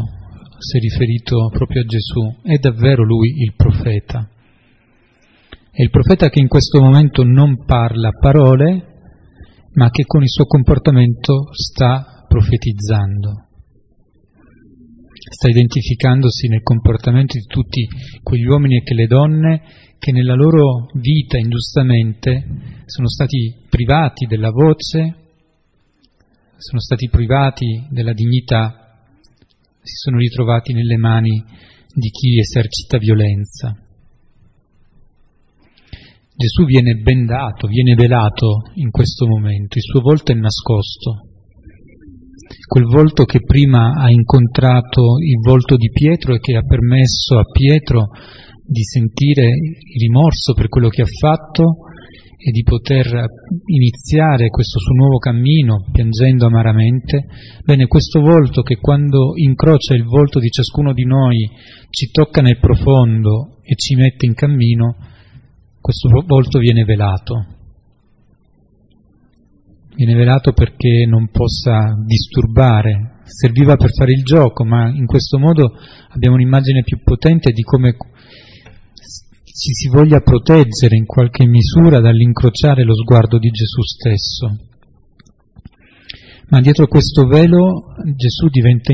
se 0.57 0.79
riferito 0.79 1.49
proprio 1.51 1.81
a 1.81 1.85
Gesù. 1.85 2.41
È 2.41 2.57
davvero 2.57 3.03
lui 3.03 3.29
il 3.41 3.53
profeta. 3.55 4.29
È 5.71 5.81
il 5.81 5.89
profeta 5.89 6.29
che 6.29 6.39
in 6.39 6.47
questo 6.47 6.81
momento 6.81 7.23
non 7.23 7.65
parla 7.65 8.11
parole, 8.11 8.91
ma 9.73 9.89
che 9.89 10.03
con 10.05 10.21
il 10.21 10.29
suo 10.29 10.45
comportamento 10.45 11.49
sta 11.51 12.25
profetizzando. 12.27 13.47
Sta 15.31 15.47
identificandosi 15.47 16.47
nel 16.47 16.61
comportamento 16.61 17.37
di 17.37 17.45
tutti 17.45 17.87
quegli 18.21 18.45
uomini 18.45 18.77
e 18.77 18.83
quelle 18.83 19.07
donne 19.07 19.61
che 19.97 20.11
nella 20.11 20.35
loro 20.35 20.87
vita 20.95 21.37
ingiustamente 21.37 22.45
sono 22.85 23.07
stati 23.07 23.55
privati 23.69 24.25
della 24.25 24.51
voce, 24.51 25.22
sono 26.63 26.79
stati 26.79 27.09
privati 27.09 27.87
della 27.89 28.13
dignità, 28.13 29.03
si 29.81 29.95
sono 29.95 30.17
ritrovati 30.17 30.71
nelle 30.71 30.95
mani 30.95 31.43
di 31.93 32.09
chi 32.09 32.39
esercita 32.39 32.97
violenza. 32.97 33.75
Gesù 36.35 36.65
viene 36.65 36.95
bendato, 36.95 37.67
viene 37.67 37.95
velato 37.95 38.71
in 38.75 38.91
questo 38.91 39.27
momento, 39.27 39.77
il 39.77 39.83
suo 39.83 39.99
volto 39.99 40.31
è 40.31 40.35
nascosto. 40.35 41.27
Quel 42.65 42.85
volto 42.85 43.25
che 43.25 43.39
prima 43.45 43.91
ha 43.95 44.09
incontrato 44.09 45.17
il 45.19 45.39
volto 45.43 45.75
di 45.75 45.89
Pietro 45.91 46.33
e 46.33 46.39
che 46.39 46.55
ha 46.55 46.63
permesso 46.63 47.37
a 47.37 47.43
Pietro 47.43 48.07
di 48.65 48.83
sentire 48.83 49.43
il 49.43 49.99
rimorso 49.99 50.53
per 50.53 50.69
quello 50.69 50.87
che 50.87 51.01
ha 51.01 51.11
fatto 51.19 51.91
e 52.45 52.51
di 52.51 52.63
poter 52.63 53.07
iniziare 53.67 54.49
questo 54.49 54.77
suo 54.77 54.93
nuovo 54.95 55.17
cammino 55.17 55.85
piangendo 55.93 56.45
amaramente, 56.45 57.25
bene, 57.63 57.87
questo 57.87 58.19
volto 58.19 58.63
che 58.63 58.75
quando 58.75 59.31
incrocia 59.35 59.93
il 59.93 60.03
volto 60.03 60.39
di 60.39 60.49
ciascuno 60.49 60.91
di 60.91 61.05
noi 61.05 61.49
ci 61.89 62.11
tocca 62.11 62.41
nel 62.41 62.59
profondo 62.59 63.59
e 63.63 63.75
ci 63.75 63.95
mette 63.95 64.25
in 64.25 64.33
cammino, 64.33 64.97
questo 65.79 66.09
volto 66.25 66.59
viene 66.59 66.83
velato. 66.83 67.45
Viene 69.95 70.15
velato 70.15 70.51
perché 70.51 71.05
non 71.07 71.29
possa 71.29 71.93
disturbare, 72.05 73.21
serviva 73.23 73.77
per 73.77 73.93
fare 73.93 74.11
il 74.11 74.23
gioco, 74.23 74.65
ma 74.65 74.89
in 74.89 75.05
questo 75.05 75.39
modo 75.39 75.77
abbiamo 76.09 76.35
un'immagine 76.35 76.83
più 76.83 76.99
potente 77.03 77.51
di 77.51 77.61
come 77.61 77.95
ci 79.53 79.73
si 79.73 79.87
voglia 79.89 80.19
proteggere 80.21 80.95
in 80.95 81.05
qualche 81.05 81.45
misura 81.45 81.99
dall'incrociare 81.99 82.83
lo 82.83 82.95
sguardo 82.95 83.37
di 83.37 83.49
Gesù 83.49 83.81
stesso. 83.81 84.57
Ma 86.49 86.61
dietro 86.61 86.87
questo 86.87 87.25
velo 87.25 87.93
Gesù 88.15 88.47
diventa 88.49 88.93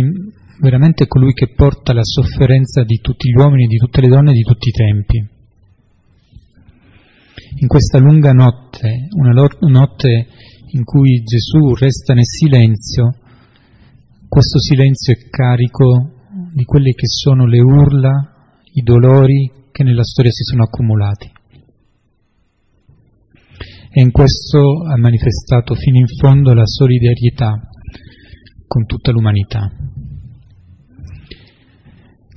veramente 0.62 1.08
colui 1.08 1.34
che 1.34 1.54
porta 1.54 1.94
la 1.94 2.04
sofferenza 2.04 2.84
di 2.84 3.00
tutti 3.02 3.30
gli 3.30 3.38
uomini, 3.38 3.68
di 3.68 3.78
tutte 3.78 4.02
le 4.02 4.08
donne, 4.08 4.34
di 4.34 4.44
tutti 4.44 4.70
i 4.70 4.72
tempi 4.72 5.38
in 7.56 7.68
questa 7.68 8.00
lunga 8.00 8.32
notte, 8.32 9.08
una 9.12 9.34
notte 9.60 10.28
in 10.72 10.84
cui 10.84 11.24
Gesù 11.24 11.74
resta 11.74 12.14
nel 12.14 12.26
silenzio, 12.26 13.16
questo 14.28 14.60
silenzio 14.60 15.14
è 15.14 15.30
carico 15.30 16.12
di 16.54 16.64
quelle 16.64 16.92
che 16.92 17.08
sono 17.08 17.48
le 17.48 17.60
urla, 17.60 18.12
i 18.74 18.82
dolori 18.82 19.52
che 19.80 19.86
nella 19.86 20.04
storia 20.04 20.30
si 20.30 20.44
sono 20.44 20.64
accumulati. 20.64 21.32
E 23.92 24.02
in 24.02 24.12
questo 24.12 24.84
ha 24.84 24.98
manifestato 24.98 25.74
fino 25.74 25.98
in 25.98 26.08
fondo 26.20 26.54
la 26.54 26.66
solidarietà 26.66 27.62
con 28.68 28.86
tutta 28.86 29.12
l'umanità. 29.12 29.72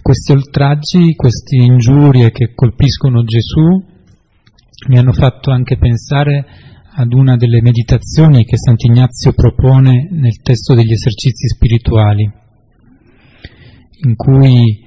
Questi 0.00 0.30
oltraggi, 0.30 1.16
queste 1.16 1.56
ingiurie 1.56 2.30
che 2.30 2.54
colpiscono 2.54 3.24
Gesù 3.24 3.90
mi 4.88 4.98
hanno 4.98 5.12
fatto 5.12 5.50
anche 5.50 5.76
pensare 5.78 6.46
ad 6.94 7.12
una 7.12 7.36
delle 7.36 7.60
meditazioni 7.60 8.44
che 8.44 8.56
Sant'Ignazio 8.56 9.32
propone 9.32 10.08
nel 10.12 10.40
testo 10.42 10.74
degli 10.74 10.92
esercizi 10.92 11.48
spirituali, 11.48 12.22
in 14.04 14.14
cui 14.14 14.78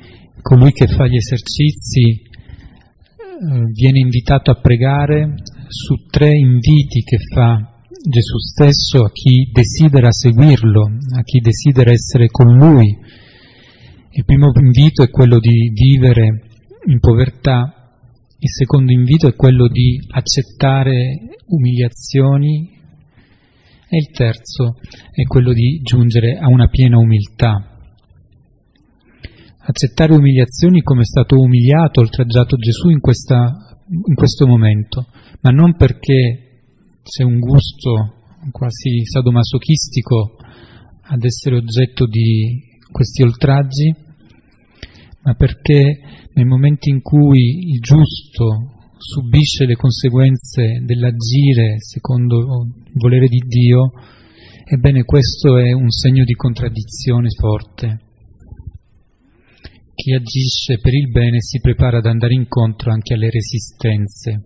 colui 0.42 0.72
che 0.72 0.88
fa 0.88 1.06
gli 1.06 1.18
esercizi 1.18 2.34
viene 3.74 4.00
invitato 4.00 4.52
a 4.52 4.60
pregare 4.60 5.36
su 5.68 5.96
tre 6.10 6.30
inviti 6.36 7.02
che 7.02 7.18
fa 7.34 7.74
Gesù 8.08 8.38
stesso 8.38 9.06
a 9.06 9.12
chi 9.12 9.50
desidera 9.52 10.12
seguirlo, 10.12 10.84
a 11.18 11.22
chi 11.24 11.40
desidera 11.40 11.92
essere 11.92 12.28
con 12.28 12.56
lui. 12.56 12.88
Il 14.12 14.26
primo 14.26 14.52
invito 14.54 15.04
è 15.04 15.10
quello 15.10 15.40
di 15.40 15.72
vivere 15.74 16.48
in 16.88 17.00
povertà 17.00 17.86
il 18.46 18.52
secondo 18.52 18.92
invito 18.92 19.28
è 19.28 19.34
quello 19.34 19.68
di 19.68 19.98
accettare 20.12 21.18
umiliazioni 21.48 22.70
e 23.90 23.98
il 23.98 24.12
terzo 24.12 24.76
è 25.12 25.24
quello 25.24 25.52
di 25.52 25.80
giungere 25.82 26.38
a 26.38 26.48
una 26.48 26.68
piena 26.68 27.00
umiltà. 27.00 27.75
Accettare 29.68 30.14
umiliazioni 30.14 30.84
come 30.84 31.02
è 31.02 31.06
stato 31.06 31.40
umiliato, 31.40 32.00
oltraggiato 32.02 32.56
Gesù 32.56 32.90
in, 32.90 33.00
questa, 33.00 33.82
in 33.88 34.14
questo 34.14 34.46
momento, 34.46 35.08
ma 35.42 35.50
non 35.50 35.76
perché 35.76 36.62
c'è 37.02 37.24
un 37.24 37.40
gusto 37.40 38.14
quasi 38.52 39.04
sadomasochistico 39.06 40.38
ad 41.02 41.24
essere 41.24 41.56
oggetto 41.56 42.06
di 42.06 42.78
questi 42.92 43.24
oltraggi, 43.24 43.92
ma 45.24 45.34
perché 45.34 46.00
nel 46.34 46.46
momento 46.46 46.88
in 46.88 47.02
cui 47.02 47.72
il 47.72 47.80
giusto 47.80 48.72
subisce 49.00 49.66
le 49.66 49.76
conseguenze 49.76 50.84
dell'agire 50.86 51.78
secondo 51.80 52.68
il 52.86 53.00
volere 53.00 53.28
di 53.28 53.42
Dio, 53.48 53.94
ebbene 54.64 55.06
questo 55.06 55.58
è 55.58 55.72
un 55.72 55.90
segno 55.90 56.24
di 56.24 56.34
contraddizione 56.34 57.30
forte. 57.30 58.05
Chi 60.06 60.14
agisce 60.14 60.78
per 60.80 60.94
il 60.94 61.10
bene 61.10 61.42
si 61.42 61.60
prepara 61.60 61.98
ad 61.98 62.06
andare 62.06 62.36
incontro 62.36 62.92
anche 62.92 63.16
alle 63.16 63.32
resistenze, 63.32 64.40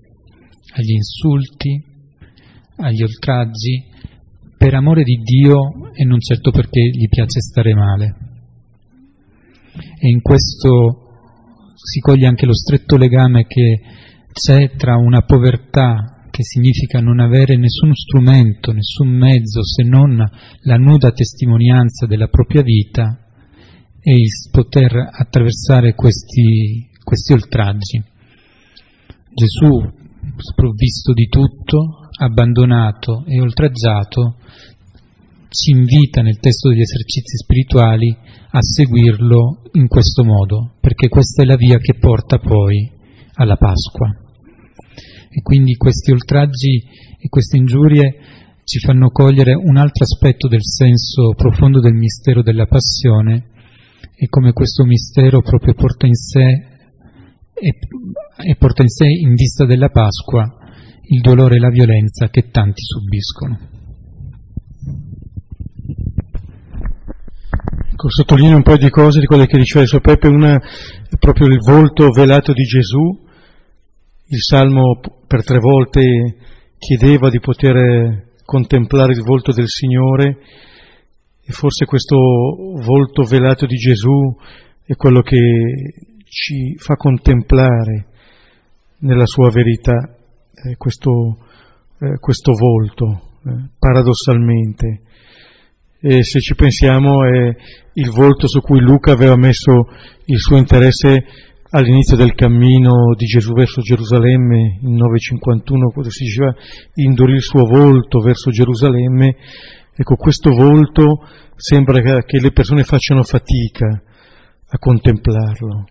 agli 0.71 0.91
insulti, 0.91 1.83
agli 2.77 3.03
oltraggi, 3.03 3.83
per 4.57 4.73
amore 4.73 5.03
di 5.03 5.17
Dio 5.17 5.91
e 5.91 6.05
non 6.05 6.21
certo 6.21 6.51
perché 6.51 6.79
gli 6.79 7.09
piace 7.09 7.41
stare 7.41 7.73
male. 7.73 8.15
E 9.99 10.07
in 10.07 10.21
questo 10.21 11.73
si 11.75 11.99
coglie 11.99 12.27
anche 12.27 12.45
lo 12.45 12.55
stretto 12.55 12.95
legame 12.95 13.45
che 13.45 13.81
c'è 14.31 14.77
tra 14.77 14.95
una 14.95 15.23
povertà 15.23 16.29
che 16.31 16.43
significa 16.43 17.01
non 17.01 17.19
avere 17.19 17.57
nessun 17.57 17.93
strumento, 17.95 18.71
nessun 18.71 19.09
mezzo 19.09 19.65
se 19.65 19.83
non 19.83 20.25
la 20.61 20.77
nuda 20.77 21.11
testimonianza 21.11 22.05
della 22.05 22.27
propria 22.27 22.61
vita 22.61 23.25
e 24.01 24.15
poter 24.51 24.91
attraversare 25.11 25.93
questi, 25.93 26.89
questi 27.03 27.33
oltraggi. 27.33 28.03
Gesù, 29.33 29.91
sprovvisto 30.37 31.13
di 31.13 31.27
tutto, 31.27 32.09
abbandonato 32.19 33.23
e 33.25 33.39
oltraggiato, 33.39 34.37
ci 35.49 35.71
invita 35.71 36.21
nel 36.21 36.39
testo 36.39 36.69
degli 36.69 36.81
esercizi 36.81 37.37
spirituali 37.37 38.15
a 38.51 38.61
seguirlo 38.61 39.63
in 39.73 39.87
questo 39.87 40.23
modo, 40.23 40.73
perché 40.79 41.09
questa 41.09 41.43
è 41.43 41.45
la 41.45 41.55
via 41.55 41.77
che 41.77 41.95
porta 41.95 42.37
poi 42.37 42.89
alla 43.33 43.55
Pasqua. 43.55 44.07
E 45.29 45.41
quindi 45.41 45.75
questi 45.75 46.11
oltraggi 46.11 46.83
e 47.19 47.29
queste 47.29 47.57
ingiurie 47.57 48.15
ci 48.63 48.79
fanno 48.79 49.09
cogliere 49.09 49.53
un 49.53 49.77
altro 49.77 50.03
aspetto 50.03 50.47
del 50.47 50.63
senso 50.63 51.33
profondo 51.35 51.79
del 51.79 51.93
mistero 51.93 52.41
della 52.41 52.65
passione 52.65 53.57
e 54.21 54.27
come 54.27 54.51
questo 54.51 54.83
mistero 54.83 55.41
proprio 55.41 55.73
porta 55.73 56.05
in 56.05 56.13
sé 56.13 56.43
e, 57.53 57.77
e 58.49 58.55
porta 58.57 58.81
in 58.81 58.89
sé 58.89 59.05
in 59.05 59.33
vista 59.33 59.65
della 59.65 59.87
Pasqua 59.87 60.57
il 61.03 61.21
dolore 61.21 61.55
e 61.55 61.59
la 61.59 61.69
violenza 61.69 62.27
che 62.27 62.49
tanti 62.49 62.81
subiscono. 62.83 63.57
Ecco, 67.93 68.09
sottolineo 68.09 68.57
un 68.57 68.63
po' 68.63 68.75
di 68.75 68.89
cose 68.89 69.21
di 69.21 69.25
quelle 69.25 69.47
che 69.47 69.57
diceva 69.57 69.79
adesso 69.79 70.01
Peppe, 70.01 70.27
una 70.27 70.55
è 70.55 71.17
proprio 71.17 71.47
il 71.47 71.59
volto 71.59 72.09
velato 72.11 72.51
di 72.51 72.63
Gesù, 72.63 73.25
il 74.27 74.41
Salmo 74.41 74.99
per 75.27 75.45
tre 75.45 75.59
volte 75.59 76.35
chiedeva 76.77 77.29
di 77.29 77.39
poter 77.39 78.31
contemplare 78.43 79.13
il 79.13 79.21
volto 79.21 79.53
del 79.53 79.67
Signore 79.67 80.37
e 81.49 81.51
forse 81.51 81.85
questo 81.85 82.15
volto 82.15 83.23
velato 83.23 83.65
di 83.65 83.75
Gesù 83.75 84.37
è 84.85 84.93
quello 84.93 85.21
che 85.21 85.39
ci 86.25 86.75
fa 86.77 86.93
contemplare 86.93 88.05
nella 88.99 89.25
sua 89.25 89.49
verità 89.49 89.95
eh, 89.95 90.75
questo, 90.77 91.37
eh, 92.01 92.19
questo, 92.19 92.53
volto, 92.53 93.39
eh, 93.47 93.69
paradossalmente. 93.79 95.01
E 95.99 96.23
se 96.23 96.39
ci 96.39 96.53
pensiamo 96.53 97.25
è 97.25 97.55
il 97.93 98.09
volto 98.11 98.47
su 98.47 98.59
cui 98.59 98.79
Luca 98.79 99.11
aveva 99.11 99.35
messo 99.35 99.87
il 100.25 100.37
suo 100.37 100.57
interesse 100.57 101.25
all'inizio 101.71 102.15
del 102.15 102.35
cammino 102.35 103.15
di 103.17 103.25
Gesù 103.25 103.53
verso 103.53 103.81
Gerusalemme, 103.81 104.77
in 104.83 104.93
951, 104.93 105.89
quando 105.89 106.11
si 106.11 106.25
diceva 106.25 106.53
indurì 106.93 107.33
il 107.33 107.41
suo 107.41 107.65
volto 107.65 108.19
verso 108.19 108.51
Gerusalemme, 108.51 109.35
ecco 109.99 110.15
questo 110.15 110.51
volto 110.51 111.27
sembra 111.57 111.99
che 112.21 112.39
le 112.39 112.51
persone 112.51 112.83
facciano 112.83 113.21
fatica 113.23 114.01
a 114.69 114.77
contemplarlo. 114.77 115.87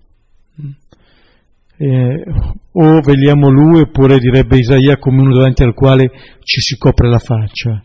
Eh, 1.80 2.24
o 2.72 3.00
vediamo 3.02 3.50
lui, 3.50 3.82
oppure 3.82 4.18
direbbe 4.18 4.56
Isaia 4.56 4.96
come 4.96 5.20
uno 5.20 5.34
davanti 5.34 5.62
al 5.62 5.74
quale 5.74 6.10
ci 6.40 6.60
si 6.60 6.78
copre 6.78 7.08
la 7.08 7.18
faccia. 7.18 7.84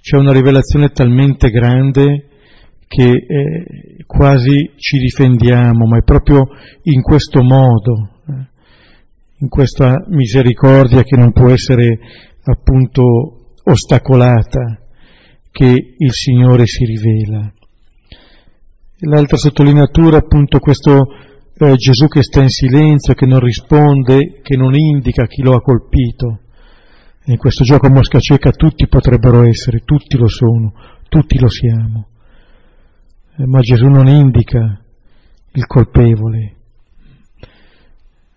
C'è 0.00 0.16
una 0.16 0.32
rivelazione 0.32 0.88
talmente 0.88 1.50
grande 1.50 2.28
che 2.88 3.10
eh, 3.10 4.04
quasi 4.06 4.72
ci 4.76 4.98
difendiamo, 4.98 5.86
ma 5.86 5.98
è 5.98 6.02
proprio 6.02 6.48
in 6.84 7.02
questo 7.02 7.42
modo, 7.42 8.10
eh, 8.26 8.48
in 9.40 9.48
questa 9.48 10.04
misericordia 10.08 11.02
che 11.02 11.16
non 11.16 11.32
può 11.32 11.50
essere 11.50 11.98
appunto 12.44 13.35
ostacolata, 13.68 14.80
che 15.50 15.94
il 15.96 16.12
Signore 16.12 16.66
si 16.66 16.84
rivela. 16.84 17.52
L'altra 19.00 19.36
sottolineatura 19.36 20.18
appunto 20.18 20.58
questo 20.58 21.06
eh, 21.58 21.74
Gesù 21.74 22.06
che 22.06 22.22
sta 22.22 22.42
in 22.42 22.48
silenzio, 22.48 23.14
che 23.14 23.26
non 23.26 23.40
risponde, 23.40 24.40
che 24.42 24.56
non 24.56 24.74
indica 24.74 25.26
chi 25.26 25.42
lo 25.42 25.54
ha 25.54 25.60
colpito. 25.60 26.40
in 27.28 27.38
questo 27.38 27.64
gioco 27.64 27.86
a 27.86 27.90
mosca 27.90 28.20
cieca 28.20 28.50
tutti 28.52 28.86
potrebbero 28.86 29.42
essere, 29.42 29.80
tutti 29.84 30.16
lo 30.16 30.28
sono, 30.28 30.72
tutti 31.08 31.38
lo 31.38 31.48
siamo. 31.48 32.08
Eh, 33.36 33.46
ma 33.46 33.60
Gesù 33.60 33.86
non 33.86 34.06
indica 34.06 34.80
il 35.52 35.66
colpevole. 35.66 36.54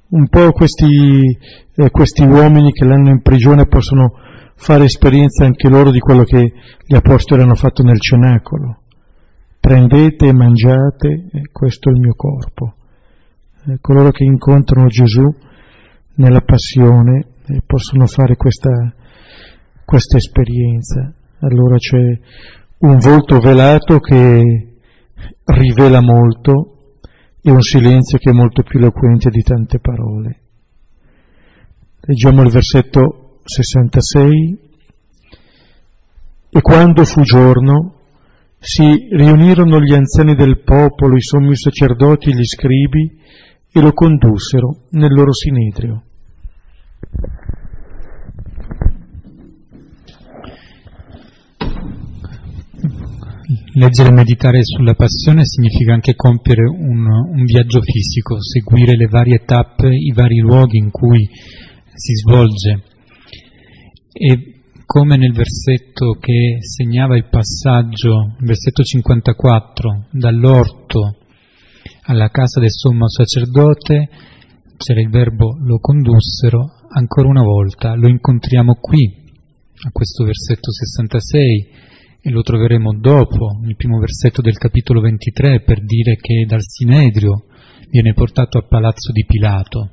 Un 0.10 0.28
po' 0.28 0.52
questi, 0.54 1.38
eh, 1.76 1.90
questi 1.92 2.24
uomini 2.24 2.72
che 2.72 2.84
l'hanno 2.84 3.10
in 3.10 3.22
prigione 3.22 3.68
possono 3.68 4.14
fare 4.60 4.84
esperienza 4.84 5.46
anche 5.46 5.70
loro 5.70 5.90
di 5.90 6.00
quello 6.00 6.24
che 6.24 6.52
gli 6.86 6.96
apostoli 6.96 7.42
hanno 7.42 7.56
fatto 7.56 7.82
nel 7.82 8.00
cenacolo. 8.00 8.82
Prendete 9.58 10.28
e 10.28 10.34
mangiate, 10.34 11.30
eh, 11.32 11.42
questo 11.52 11.90
è 11.90 11.94
il 11.94 12.00
mio 12.00 12.14
corpo. 12.14 12.76
Eh, 13.68 13.78
coloro 13.80 14.12
che 14.12 14.26
incontrano 14.26 14.88
Gesù 14.88 15.34
nella 16.16 16.42
passione 16.42 17.28
eh, 17.48 17.62
possono 17.66 18.06
fare 18.06 18.36
questa, 18.36 18.94
questa 19.86 20.18
esperienza. 20.18 21.14
Allora 21.40 21.78
c'è 21.78 22.20
un 22.80 22.98
volto 22.98 23.40
velato 23.40 24.00
che 24.00 24.44
rivela 25.46 26.02
molto 26.02 26.96
e 27.42 27.50
un 27.50 27.62
silenzio 27.62 28.18
che 28.18 28.30
è 28.30 28.34
molto 28.34 28.64
più 28.64 28.80
eloquente 28.80 29.30
di 29.30 29.42
tante 29.42 29.80
parole. 29.80 30.40
Leggiamo 32.02 32.42
il 32.42 32.50
versetto 32.50 33.29
66. 33.44 34.60
E 36.52 36.62
quando 36.62 37.04
fu 37.04 37.22
giorno, 37.22 37.96
si 38.60 39.08
riunirono 39.12 39.80
gli 39.80 39.94
anziani 39.94 40.36
del 40.36 40.62
popolo, 40.64 41.16
i 41.16 41.22
sommi 41.22 41.56
sacerdoti 41.56 42.30
e 42.30 42.34
gli 42.34 42.46
scribi, 42.46 43.18
e 43.72 43.80
lo 43.82 43.94
condussero 43.94 44.88
nel 44.92 45.14
loro 45.14 45.32
sinedrio. 45.32 46.04
Leggere 53.74 54.10
e 54.10 54.12
meditare 54.12 54.60
sulla 54.64 54.94
passione 54.94 55.46
significa 55.46 55.94
anche 55.94 56.16
compiere 56.16 56.64
un, 56.68 57.06
un, 57.06 57.44
viaggio 57.46 57.82
fisico, 57.82 58.42
seguire 58.42 58.96
le 58.96 59.08
varie 59.08 59.44
tappe, 59.46 59.88
i 59.88 60.12
vari 60.14 60.40
luoghi 60.40 60.78
in 60.78 60.92
cui 60.92 61.28
si 61.94 62.14
svolge. 62.16 62.84
E 64.12 64.62
come 64.86 65.18
nel 65.18 65.34
versetto 65.34 66.18
che 66.20 66.58
segnava 66.62 67.16
il 67.16 67.30
passaggio, 67.30 68.36
il 68.40 68.46
versetto 68.46 68.82
54, 68.82 70.08
dall'orto 70.12 71.18
alla 72.04 72.30
casa 72.30 72.60
del 72.60 72.72
sommo 72.72 73.08
sacerdote, 73.08 74.10
c'era 74.78 75.02
il 75.02 75.10
verbo 75.10 75.58
lo 75.62 75.78
condussero, 75.80 76.72
ancora 76.90 77.28
una 77.28 77.44
volta 77.44 77.94
lo 77.94 78.08
incontriamo 78.08 78.76
qui, 78.76 79.28
a 79.86 79.92
questo 79.92 80.24
versetto 80.24 80.72
66, 80.72 81.70
e 82.22 82.30
lo 82.32 82.42
troveremo 82.42 82.98
dopo, 83.00 83.60
nel 83.62 83.76
primo 83.76 84.00
versetto 84.00 84.42
del 84.42 84.58
capitolo 84.58 85.02
23, 85.02 85.62
per 85.62 85.84
dire 85.84 86.16
che 86.16 86.46
dal 86.48 86.64
Sinedrio 86.64 87.46
viene 87.90 88.14
portato 88.14 88.58
al 88.58 88.68
palazzo 88.68 89.12
di 89.12 89.24
Pilato. 89.26 89.92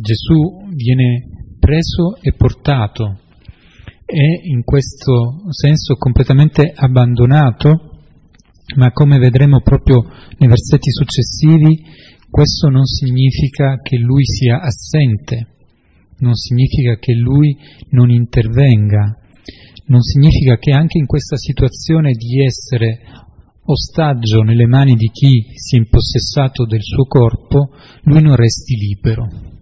Gesù 0.00 0.65
viene 0.76 1.56
preso 1.58 2.16
e 2.20 2.32
portato, 2.34 3.20
è 4.04 4.46
in 4.48 4.62
questo 4.62 5.42
senso 5.50 5.94
completamente 5.94 6.70
abbandonato 6.74 7.94
ma 8.74 8.90
come 8.90 9.18
vedremo 9.18 9.60
proprio 9.60 10.02
nei 10.38 10.48
versetti 10.48 10.90
successivi, 10.90 11.84
questo 12.28 12.68
non 12.68 12.84
significa 12.84 13.80
che 13.80 13.96
lui 13.96 14.24
sia 14.24 14.60
assente, 14.60 15.54
non 16.18 16.34
significa 16.34 16.96
che 16.96 17.14
lui 17.14 17.56
non 17.90 18.10
intervenga, 18.10 19.16
non 19.86 20.00
significa 20.02 20.58
che 20.58 20.72
anche 20.72 20.98
in 20.98 21.06
questa 21.06 21.36
situazione 21.36 22.10
di 22.12 22.44
essere 22.44 22.98
ostaggio 23.62 24.42
nelle 24.42 24.66
mani 24.66 24.94
di 24.94 25.08
chi 25.10 25.44
si 25.54 25.76
è 25.76 25.78
impossessato 25.78 26.66
del 26.66 26.82
suo 26.82 27.04
corpo, 27.04 27.70
lui 28.02 28.20
non 28.20 28.34
resti 28.34 28.74
libero. 28.74 29.55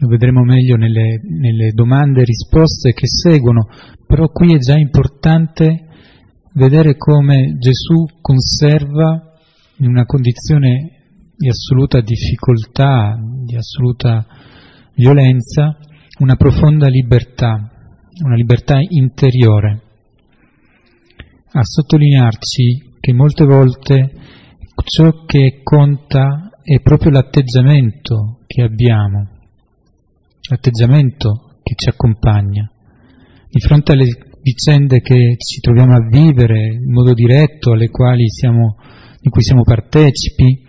Lo 0.00 0.08
vedremo 0.08 0.42
meglio 0.44 0.76
nelle, 0.76 1.20
nelle 1.22 1.72
domande 1.72 2.22
e 2.22 2.24
risposte 2.24 2.94
che 2.94 3.06
seguono, 3.06 3.68
però 4.06 4.28
qui 4.28 4.54
è 4.54 4.58
già 4.58 4.74
importante 4.74 5.88
vedere 6.54 6.96
come 6.96 7.56
Gesù 7.58 8.06
conserva 8.22 9.34
in 9.76 9.88
una 9.88 10.06
condizione 10.06 11.32
di 11.36 11.48
assoluta 11.48 12.00
difficoltà, 12.00 13.14
di 13.44 13.54
assoluta 13.56 14.26
violenza, 14.94 15.76
una 16.20 16.36
profonda 16.36 16.88
libertà, 16.88 17.70
una 18.24 18.36
libertà 18.36 18.78
interiore, 18.80 19.82
a 21.52 21.62
sottolinearci 21.62 22.96
che 23.00 23.12
molte 23.12 23.44
volte 23.44 24.12
ciò 24.82 25.26
che 25.26 25.60
conta 25.62 26.52
è 26.62 26.80
proprio 26.80 27.10
l'atteggiamento 27.10 28.38
che 28.46 28.62
abbiamo, 28.62 29.39
l'atteggiamento 30.50 31.58
che 31.62 31.74
ci 31.76 31.88
accompagna. 31.88 32.70
Di 33.48 33.60
fronte 33.60 33.92
alle 33.92 34.06
vicende 34.42 35.00
che 35.00 35.36
ci 35.36 35.60
troviamo 35.60 35.94
a 35.94 36.06
vivere 36.08 36.74
in 36.74 36.90
modo 36.92 37.12
diretto, 37.12 37.72
alle 37.72 37.88
quali 37.88 38.28
siamo, 38.28 38.76
di 39.20 39.28
cui 39.28 39.42
siamo 39.42 39.62
partecipi, 39.62 40.68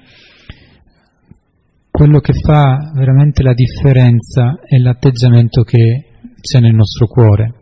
quello 1.90 2.20
che 2.20 2.34
fa 2.34 2.92
veramente 2.96 3.44
la 3.44 3.54
differenza 3.54 4.60
è 4.66 4.78
l'atteggiamento 4.78 5.64
che 5.64 6.06
c'è 6.40 6.60
nel 6.60 6.74
nostro 6.74 7.08
cuore. 7.08 7.56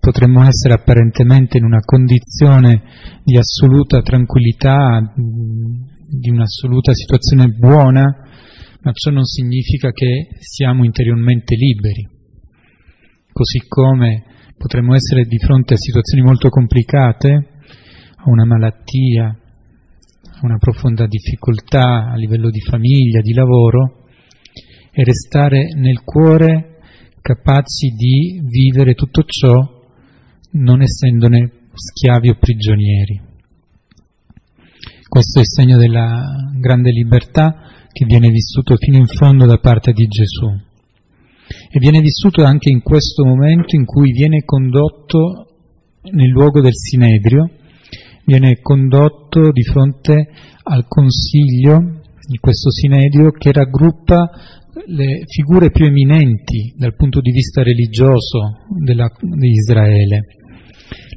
Potremmo 0.00 0.42
essere 0.44 0.74
apparentemente 0.74 1.58
in 1.58 1.64
una 1.64 1.80
condizione 1.80 2.82
di 3.22 3.36
assoluta 3.36 4.00
tranquillità, 4.00 5.12
di 5.14 6.30
un'assoluta 6.30 6.94
situazione 6.94 7.48
buona, 7.48 8.29
ma 8.82 8.92
ciò 8.92 9.10
non 9.10 9.24
significa 9.24 9.90
che 9.90 10.28
siamo 10.38 10.84
interiormente 10.84 11.54
liberi. 11.54 12.08
Così 13.32 13.60
come 13.68 14.24
potremmo 14.56 14.94
essere 14.94 15.24
di 15.24 15.38
fronte 15.38 15.74
a 15.74 15.78
situazioni 15.78 16.24
molto 16.24 16.48
complicate, 16.48 17.48
a 18.16 18.22
una 18.24 18.44
malattia, 18.44 19.26
a 19.26 20.40
una 20.42 20.58
profonda 20.58 21.06
difficoltà 21.06 22.10
a 22.10 22.16
livello 22.16 22.50
di 22.50 22.60
famiglia, 22.60 23.20
di 23.20 23.32
lavoro, 23.32 24.06
e 24.92 25.04
restare 25.04 25.72
nel 25.74 26.02
cuore 26.02 26.78
capaci 27.20 27.90
di 27.90 28.40
vivere 28.44 28.94
tutto 28.94 29.22
ciò 29.24 29.54
non 30.52 30.82
essendone 30.82 31.68
schiavi 31.72 32.30
o 32.30 32.36
prigionieri. 32.38 33.28
Questo 35.08 35.38
è 35.38 35.42
il 35.42 35.48
segno 35.48 35.76
della 35.76 36.50
grande 36.58 36.90
libertà 36.90 37.79
che 37.92 38.04
viene 38.04 38.28
vissuto 38.30 38.76
fino 38.76 38.98
in 38.98 39.06
fondo 39.06 39.46
da 39.46 39.58
parte 39.58 39.92
di 39.92 40.06
Gesù. 40.06 40.46
E 41.72 41.78
viene 41.78 42.00
vissuto 42.00 42.44
anche 42.44 42.70
in 42.70 42.80
questo 42.80 43.24
momento 43.24 43.74
in 43.76 43.84
cui 43.84 44.12
viene 44.12 44.44
condotto 44.44 45.46
nel 46.12 46.28
luogo 46.28 46.60
del 46.60 46.74
Sinedrio, 46.74 47.50
viene 48.24 48.60
condotto 48.60 49.50
di 49.50 49.62
fronte 49.62 50.28
al 50.62 50.86
consiglio 50.86 52.00
di 52.28 52.38
questo 52.38 52.70
Sinedrio 52.70 53.30
che 53.32 53.50
raggruppa 53.50 54.30
le 54.86 55.24
figure 55.26 55.70
più 55.70 55.86
eminenti 55.86 56.72
dal 56.76 56.94
punto 56.94 57.20
di 57.20 57.32
vista 57.32 57.62
religioso 57.62 58.66
della, 58.78 59.10
di 59.20 59.50
Israele. 59.50 60.26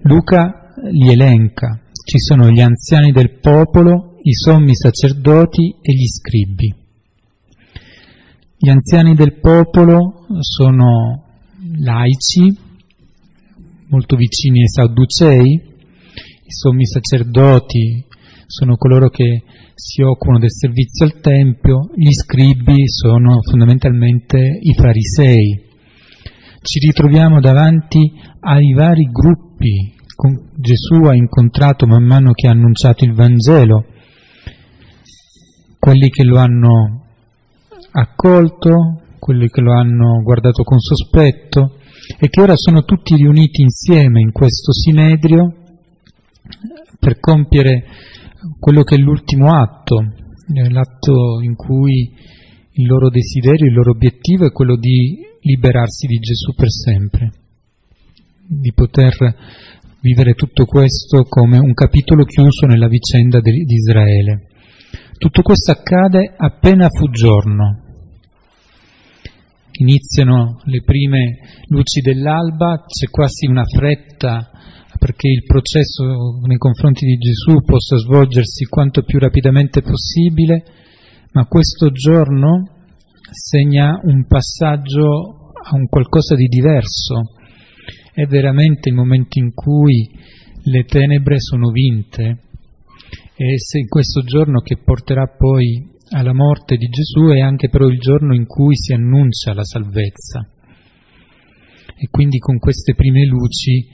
Luca 0.03 0.73
li 0.91 1.11
elenca, 1.11 1.79
ci 2.05 2.19
sono 2.19 2.49
gli 2.49 2.59
anziani 2.59 3.11
del 3.11 3.39
popolo, 3.39 4.12
i 4.25 4.33
sommi 4.33 4.73
sacerdoti 4.73 5.75
e 5.81 5.93
gli 5.93 6.07
scribi. 6.07 6.73
Gli 8.57 8.69
anziani 8.69 9.15
del 9.15 9.39
popolo 9.39 10.25
sono 10.39 11.23
laici, 11.77 12.57
molto 13.89 14.15
vicini 14.15 14.61
ai 14.61 14.69
Sadducei, 14.69 15.51
i 15.51 16.51
sommi 16.51 16.85
sacerdoti 16.85 18.05
sono 18.47 18.77
coloro 18.77 19.09
che 19.09 19.43
si 19.75 20.01
occupano 20.01 20.39
del 20.39 20.51
servizio 20.51 21.05
al 21.05 21.19
Tempio, 21.19 21.89
gli 21.93 22.11
scribi 22.11 22.87
sono 22.87 23.41
fondamentalmente 23.41 24.37
i 24.61 24.73
farisei. 24.73 25.71
Ci 26.61 26.79
ritroviamo 26.79 27.41
davanti 27.41 28.13
ai 28.39 28.71
vari 28.71 29.09
gruppi 29.11 29.95
che 29.97 30.41
Gesù 30.55 31.03
ha 31.03 31.15
incontrato 31.15 31.85
man 31.87 32.03
mano 32.03 32.31
che 32.31 32.47
ha 32.47 32.51
annunciato 32.51 33.03
il 33.03 33.13
Vangelo, 33.13 33.87
quelli 35.83 36.07
che 36.07 36.23
lo 36.23 36.37
hanno 36.37 37.03
accolto, 37.91 39.01
quelli 39.19 39.49
che 39.49 39.59
lo 39.59 39.73
hanno 39.73 40.21
guardato 40.23 40.63
con 40.63 40.79
sospetto 40.79 41.75
e 42.17 42.29
che 42.29 42.39
ora 42.39 42.53
sono 42.55 42.83
tutti 42.83 43.17
riuniti 43.17 43.63
insieme 43.63 44.21
in 44.21 44.31
questo 44.31 44.71
Sinedrio 44.71 45.53
per 46.97 47.19
compiere 47.19 47.83
quello 48.57 48.83
che 48.83 48.95
è 48.95 48.97
l'ultimo 48.97 49.53
atto, 49.53 50.13
l'atto 50.69 51.41
in 51.41 51.53
cui 51.55 52.13
il 52.75 52.87
loro 52.87 53.09
desiderio, 53.09 53.67
il 53.67 53.73
loro 53.73 53.91
obiettivo 53.91 54.45
è 54.45 54.53
quello 54.53 54.77
di 54.77 55.19
liberarsi 55.41 56.07
di 56.07 56.17
Gesù 56.19 56.53
per 56.55 56.71
sempre, 56.71 57.29
di 58.47 58.71
poter 58.71 59.17
vivere 59.99 60.33
tutto 60.33 60.63
questo 60.63 61.23
come 61.23 61.57
un 61.57 61.73
capitolo 61.73 62.23
chiuso 62.23 62.67
nella 62.67 62.87
vicenda 62.87 63.41
di 63.41 63.65
Israele. 63.67 64.47
Tutto 65.23 65.41
questo 65.41 65.71
accade 65.71 66.33
appena 66.35 66.89
fu 66.89 67.09
giorno. 67.09 67.79
Iniziano 69.79 70.59
le 70.65 70.83
prime 70.83 71.39
luci 71.69 72.01
dell'alba, 72.01 72.83
c'è 72.85 73.07
quasi 73.09 73.45
una 73.45 73.63
fretta 73.63 74.51
perché 74.99 75.29
il 75.29 75.45
processo 75.45 76.41
nei 76.45 76.57
confronti 76.57 77.05
di 77.05 77.15
Gesù 77.15 77.63
possa 77.63 77.95
svolgersi 77.95 78.65
quanto 78.65 79.03
più 79.03 79.17
rapidamente 79.17 79.81
possibile, 79.81 80.65
ma 81.31 81.45
questo 81.45 81.89
giorno 81.91 82.83
segna 83.31 84.01
un 84.03 84.25
passaggio 84.27 85.53
a 85.53 85.73
un 85.73 85.87
qualcosa 85.87 86.35
di 86.35 86.47
diverso. 86.47 87.31
È 88.13 88.25
veramente 88.25 88.89
il 88.89 88.95
momento 88.95 89.39
in 89.39 89.53
cui 89.53 90.05
le 90.63 90.83
tenebre 90.83 91.39
sono 91.39 91.69
vinte 91.69 92.51
e 93.35 93.57
se 93.57 93.85
questo 93.87 94.21
giorno 94.21 94.61
che 94.61 94.77
porterà 94.77 95.27
poi 95.27 95.91
alla 96.09 96.33
morte 96.33 96.75
di 96.75 96.87
Gesù 96.87 97.33
è 97.33 97.39
anche 97.39 97.69
però 97.69 97.87
il 97.87 97.99
giorno 97.99 98.35
in 98.35 98.45
cui 98.45 98.75
si 98.75 98.93
annuncia 98.93 99.53
la 99.53 99.63
salvezza. 99.63 100.47
E 101.95 102.07
quindi 102.09 102.37
con 102.37 102.59
queste 102.59 102.93
prime 102.93 103.25
luci 103.25 103.87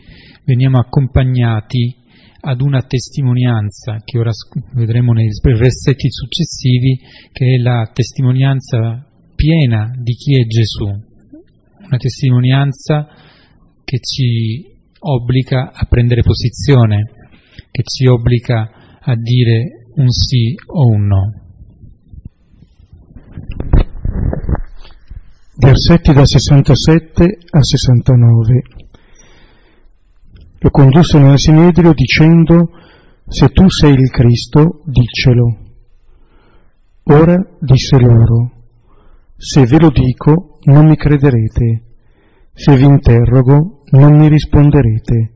veniamo 0.44 0.80
accompagnati 0.80 1.96
ad 2.42 2.62
una 2.62 2.82
testimonianza 2.82 4.02
che 4.04 4.18
ora 4.18 4.32
vedremo 4.74 5.14
nei 5.14 5.28
versetti 5.42 6.08
successivi, 6.10 7.00
che 7.32 7.56
è 7.56 7.62
la 7.62 7.90
testimonianza 7.94 9.06
piena 9.36 9.92
di 9.96 10.14
chi 10.14 10.40
è 10.40 10.46
Gesù, 10.46 10.86
una 10.86 11.98
testimonianza 11.98 13.08
che 13.84 14.00
ci 14.00 14.66
obbliga 15.00 15.72
a 15.74 15.86
prendere 15.86 16.22
posizione, 16.24 17.12
che 17.72 17.84
ci 17.84 18.06
obbliga 18.06 18.79
a 19.10 19.16
dire 19.16 19.88
un 19.96 20.10
sì 20.10 20.54
o 20.68 20.88
un 20.88 21.06
no. 21.08 21.34
Versetti 25.58 26.14
da 26.14 26.26
67 26.26 27.38
a 27.50 27.64
69. 27.64 28.62
Lo 30.60 30.70
condussero 30.70 31.26
nel 31.26 31.40
Sinedrio 31.40 31.94
dicendo, 31.94 32.70
se 33.28 33.50
tu 33.50 33.68
sei 33.70 33.94
il 33.94 34.12
Cristo, 34.12 34.84
diccelo. 34.86 35.58
Ora 37.06 37.36
disse 37.60 37.98
loro, 37.98 38.52
se 39.36 39.66
ve 39.66 39.80
lo 39.80 39.90
dico, 39.90 40.60
non 40.66 40.88
mi 40.88 40.96
crederete, 40.96 41.84
se 42.54 42.76
vi 42.76 42.86
interrogo, 42.86 43.82
non 43.92 44.20
mi 44.20 44.28
risponderete, 44.28 45.32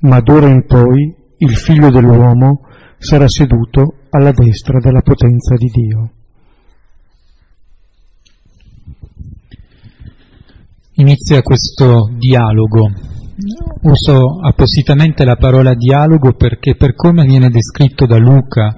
ma 0.00 0.20
d'ora 0.20 0.48
in 0.48 0.64
poi 0.64 1.12
il 1.38 1.56
figlio 1.56 1.90
dell'uomo 1.90 2.67
sarà 2.98 3.28
seduto 3.28 3.94
alla 4.10 4.32
destra 4.32 4.78
della 4.80 5.02
potenza 5.02 5.54
di 5.54 5.66
Dio. 5.66 6.10
Inizia 10.94 11.42
questo 11.42 12.10
dialogo. 12.18 12.90
Uso 13.82 14.40
appositamente 14.42 15.24
la 15.24 15.36
parola 15.36 15.74
dialogo 15.74 16.32
perché 16.32 16.74
per 16.74 16.96
come 16.96 17.24
viene 17.24 17.50
descritto 17.50 18.04
da 18.04 18.18
Luca 18.18 18.76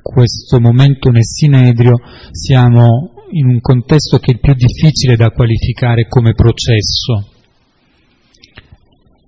questo 0.00 0.60
momento 0.60 1.10
nel 1.10 1.24
Sinedrio 1.24 1.98
siamo 2.30 3.10
in 3.32 3.46
un 3.46 3.60
contesto 3.60 4.18
che 4.18 4.30
è 4.30 4.34
il 4.34 4.40
più 4.40 4.54
difficile 4.54 5.16
da 5.16 5.30
qualificare 5.30 6.06
come 6.06 6.32
processo. 6.34 7.32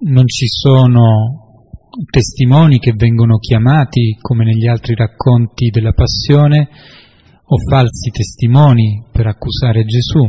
Non 0.00 0.26
ci 0.28 0.46
sono 0.46 1.47
testimoni 2.10 2.78
che 2.78 2.92
vengono 2.94 3.38
chiamati, 3.38 4.16
come 4.20 4.44
negli 4.44 4.66
altri 4.66 4.94
racconti 4.94 5.70
della 5.70 5.92
Passione, 5.92 6.68
o 7.50 7.56
falsi 7.70 8.10
testimoni 8.10 9.04
per 9.10 9.26
accusare 9.26 9.84
Gesù. 9.84 10.24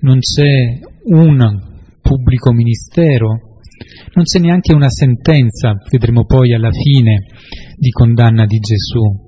Non 0.00 0.18
c'è 0.18 0.78
un 1.04 1.38
pubblico 2.02 2.52
ministero, 2.52 3.28
non 4.14 4.24
c'è 4.24 4.40
neanche 4.40 4.72
una 4.72 4.90
sentenza, 4.90 5.74
vedremo 5.90 6.24
poi 6.24 6.54
alla 6.54 6.72
fine, 6.72 7.24
di 7.76 7.90
condanna 7.90 8.46
di 8.46 8.58
Gesù. 8.58 9.26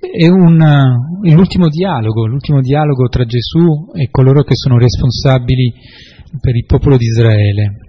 È, 0.00 0.28
un, 0.28 0.56
l'ultimo 1.22 1.68
dialogo, 1.68 2.26
l'ultimo 2.26 2.60
dialogo 2.60 3.08
tra 3.08 3.24
Gesù 3.24 3.90
e 3.94 4.08
coloro 4.10 4.42
che 4.42 4.54
sono 4.54 4.78
responsabili 4.78 5.72
per 6.40 6.56
il 6.56 6.64
popolo 6.64 6.96
di 6.96 7.04
Israele. 7.04 7.87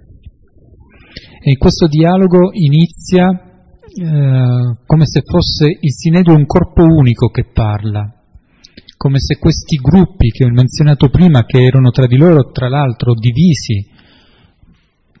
E 1.42 1.56
questo 1.56 1.86
dialogo 1.86 2.50
inizia 2.52 3.30
eh, 3.30 4.76
come 4.84 5.06
se 5.06 5.22
fosse 5.24 5.68
il 5.68 5.90
Sinedrio 5.90 6.36
un 6.36 6.44
corpo 6.44 6.82
unico 6.82 7.28
che 7.28 7.46
parla, 7.50 8.12
come 8.98 9.18
se 9.20 9.38
questi 9.38 9.76
gruppi 9.76 10.28
che 10.28 10.44
ho 10.44 10.50
menzionato 10.50 11.08
prima, 11.08 11.46
che 11.46 11.64
erano 11.64 11.88
tra 11.92 12.06
di 12.06 12.18
loro, 12.18 12.50
tra 12.50 12.68
l'altro, 12.68 13.14
divisi 13.14 13.88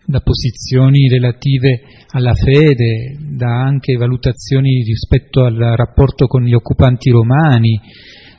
da 0.04 0.20
posizioni 0.20 1.08
relative 1.08 1.84
alla 2.10 2.34
fede, 2.34 3.16
da 3.38 3.62
anche 3.62 3.96
valutazioni 3.96 4.82
rispetto 4.82 5.44
al 5.44 5.56
rapporto 5.56 6.26
con 6.26 6.42
gli 6.42 6.52
occupanti 6.52 7.08
romani, 7.08 7.80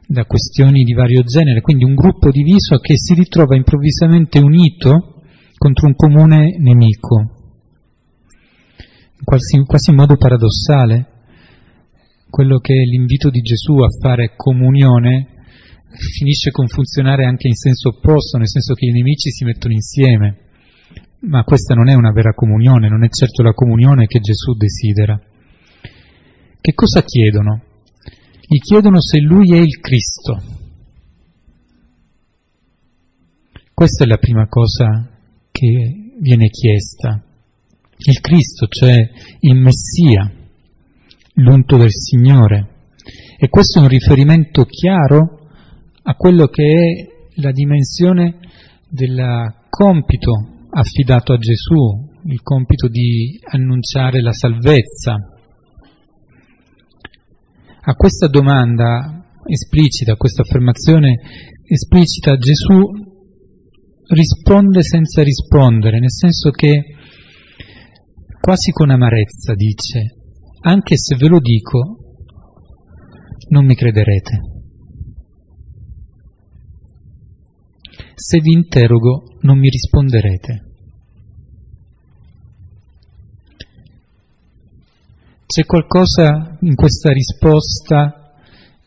da 0.06 0.26
questioni 0.26 0.84
di 0.84 0.94
vario 0.94 1.24
genere, 1.24 1.62
quindi 1.62 1.84
un 1.84 1.96
gruppo 1.96 2.30
diviso 2.30 2.78
che 2.78 2.94
si 2.96 3.16
ritrova 3.16 3.56
improvvisamente 3.56 4.38
unito 4.38 5.24
contro 5.58 5.88
un 5.88 5.96
comune 5.96 6.58
nemico 6.60 7.31
quasi, 9.24 9.60
quasi 9.66 9.92
in 9.92 9.96
modo 9.96 10.16
paradossale, 10.18 11.08
quello 12.30 12.60
che 12.60 12.74
è 12.74 12.86
l'invito 12.86 13.30
di 13.30 13.42
Gesù 13.42 13.78
a 13.80 13.90
fare 14.02 14.34
comunione 14.36 15.28
finisce 15.92 16.52
con 16.52 16.68
funzionare 16.68 17.26
anche 17.26 17.48
in 17.48 17.56
senso 17.56 17.90
opposto, 17.90 18.38
nel 18.38 18.48
senso 18.48 18.74
che 18.74 18.86
i 18.86 18.92
nemici 18.92 19.30
si 19.30 19.44
mettono 19.44 19.74
insieme. 19.74 20.38
Ma 21.22 21.44
questa 21.44 21.76
non 21.76 21.90
è 21.90 21.94
una 21.94 22.12
vera 22.12 22.34
comunione, 22.34 22.90
non 22.90 23.04
è 23.04 23.10
certo 23.10 23.44
la 23.44 23.54
comunione 23.54 24.08
che 24.08 24.20
Gesù 24.20 24.54
desidera. 24.54 25.20
Che 26.60 26.74
cosa 26.74 27.04
chiedono? 27.04 27.64
Gli 28.48 28.58
chiedono 28.60 29.02
se 29.02 29.20
lui 29.20 29.54
è 29.54 29.60
il 29.60 29.80
Cristo. 29.80 30.42
Questa 33.74 34.04
è 34.04 34.08
la 34.08 34.18
prima 34.18 34.48
cosa 34.48 35.10
che 35.52 36.14
viene 36.20 36.50
chiesta 36.50 37.31
il 38.04 38.20
Cristo, 38.20 38.68
cioè 38.68 38.98
il 39.40 39.56
Messia, 39.56 40.32
l'unto 41.36 41.78
del 41.78 41.92
Signore. 41.92 42.68
E 43.38 43.50
questo 43.50 43.80
è 43.80 43.82
un 43.82 43.88
riferimento 43.88 44.66
chiaro 44.66 45.50
a 46.04 46.16
quello 46.16 46.48
che 46.48 46.64
è 46.64 47.40
la 47.42 47.52
dimensione 47.52 48.40
del 48.90 49.54
compito 49.70 50.68
affidato 50.72 51.34
a 51.34 51.38
Gesù, 51.38 52.10
il 52.26 52.42
compito 52.42 52.88
di 52.88 53.40
annunciare 53.52 54.22
la 54.22 54.34
salvezza. 54.34 55.16
A 57.84 57.94
questa 57.96 58.28
domanda 58.28 59.26
esplicita, 59.46 60.14
a 60.14 60.18
questa 60.18 60.44
affermazione 60.44 61.20
esplicita, 61.66 62.38
Gesù 62.38 62.80
risponde 64.08 64.84
senza 64.84 65.24
rispondere, 65.24 66.00
nel 66.00 66.12
senso 66.12 66.52
che 66.52 66.84
quasi 68.42 68.72
con 68.72 68.90
amarezza 68.90 69.54
dice, 69.54 70.16
anche 70.62 70.98
se 70.98 71.16
ve 71.16 71.28
lo 71.28 71.40
dico, 71.40 71.98
non 73.50 73.66
mi 73.66 73.76
crederete. 73.76 74.40
Se 78.16 78.40
vi 78.40 78.54
interrogo, 78.54 79.38
non 79.42 79.60
mi 79.60 79.70
risponderete. 79.70 80.70
C'è 85.46 85.66
qualcosa 85.66 86.58
in 86.62 86.76
questa 86.76 87.12
risposta 87.12 88.34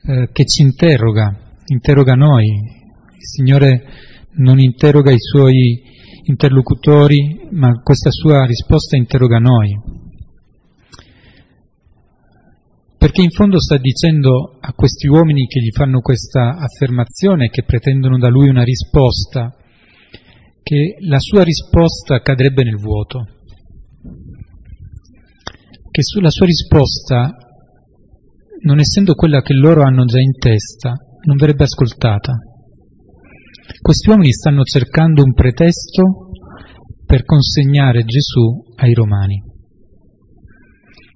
eh, 0.03 0.31
che 0.33 0.45
ci 0.47 0.63
interroga, 0.63 1.55
interroga 1.67 2.15
noi. 2.15 2.47
Il 2.47 3.27
Signore 3.27 3.85
non 4.37 4.59
interroga 4.59 5.13
i 5.13 5.21
suoi 5.21 5.83
interlocutori, 6.25 7.49
ma 7.53 7.81
questa 7.83 8.11
sua 8.11 8.45
risposta 8.45 8.97
interroga 8.97 9.39
noi. 9.39 9.71
Perché 12.99 13.23
in 13.23 13.31
fondo 13.31 13.61
sta 13.61 13.77
dicendo 13.77 14.57
a 14.61 14.73
questi 14.73 15.07
uomini 15.07 15.47
che 15.47 15.61
gli 15.61 15.71
fanno 15.71 16.01
questa 16.01 16.57
affermazione, 16.57 17.49
che 17.49 17.65
pretendono 17.65 18.19
da 18.19 18.29
lui 18.29 18.49
una 18.49 18.65
risposta, 18.65 19.55
che 20.63 20.97
la 21.07 21.19
sua 21.19 21.43
risposta 21.43 22.21
cadrebbe 22.21 22.65
nel 22.65 22.79
vuoto 22.79 23.27
che 25.95 26.03
sulla 26.03 26.31
sua 26.31 26.47
risposta, 26.47 27.31
non 28.63 28.81
essendo 28.81 29.15
quella 29.15 29.43
che 29.43 29.55
loro 29.55 29.85
hanno 29.85 30.05
già 30.07 30.19
in 30.19 30.37
testa, 30.37 30.93
non 31.23 31.37
verrebbe 31.37 31.63
ascoltata. 31.63 32.33
Questi 33.81 34.09
uomini 34.09 34.33
stanno 34.33 34.63
cercando 34.63 35.23
un 35.23 35.33
pretesto 35.33 36.31
per 37.07 37.25
consegnare 37.25 38.05
Gesù 38.05 38.63
ai 38.77 38.93
Romani. 38.93 39.43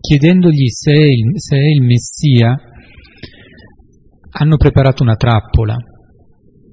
Chiedendogli 0.00 0.68
se 0.68 0.92
è, 0.92 1.06
il, 1.06 1.40
se 1.40 1.56
è 1.56 1.68
il 1.68 1.82
Messia, 1.82 2.56
hanno 4.30 4.56
preparato 4.56 5.02
una 5.02 5.16
trappola, 5.16 5.76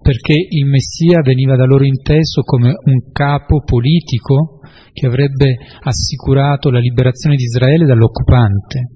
perché 0.02 0.34
il 0.34 0.66
Messia 0.66 1.22
veniva 1.22 1.56
da 1.56 1.66
loro 1.66 1.84
inteso 1.84 2.42
come 2.42 2.70
un 2.70 3.12
capo 3.12 3.64
politico 3.64 4.60
che 4.94 5.08
avrebbe 5.08 5.56
assicurato 5.82 6.70
la 6.70 6.80
liberazione 6.80 7.36
di 7.36 7.44
Israele 7.44 7.86
dall'occupante. 7.86 8.92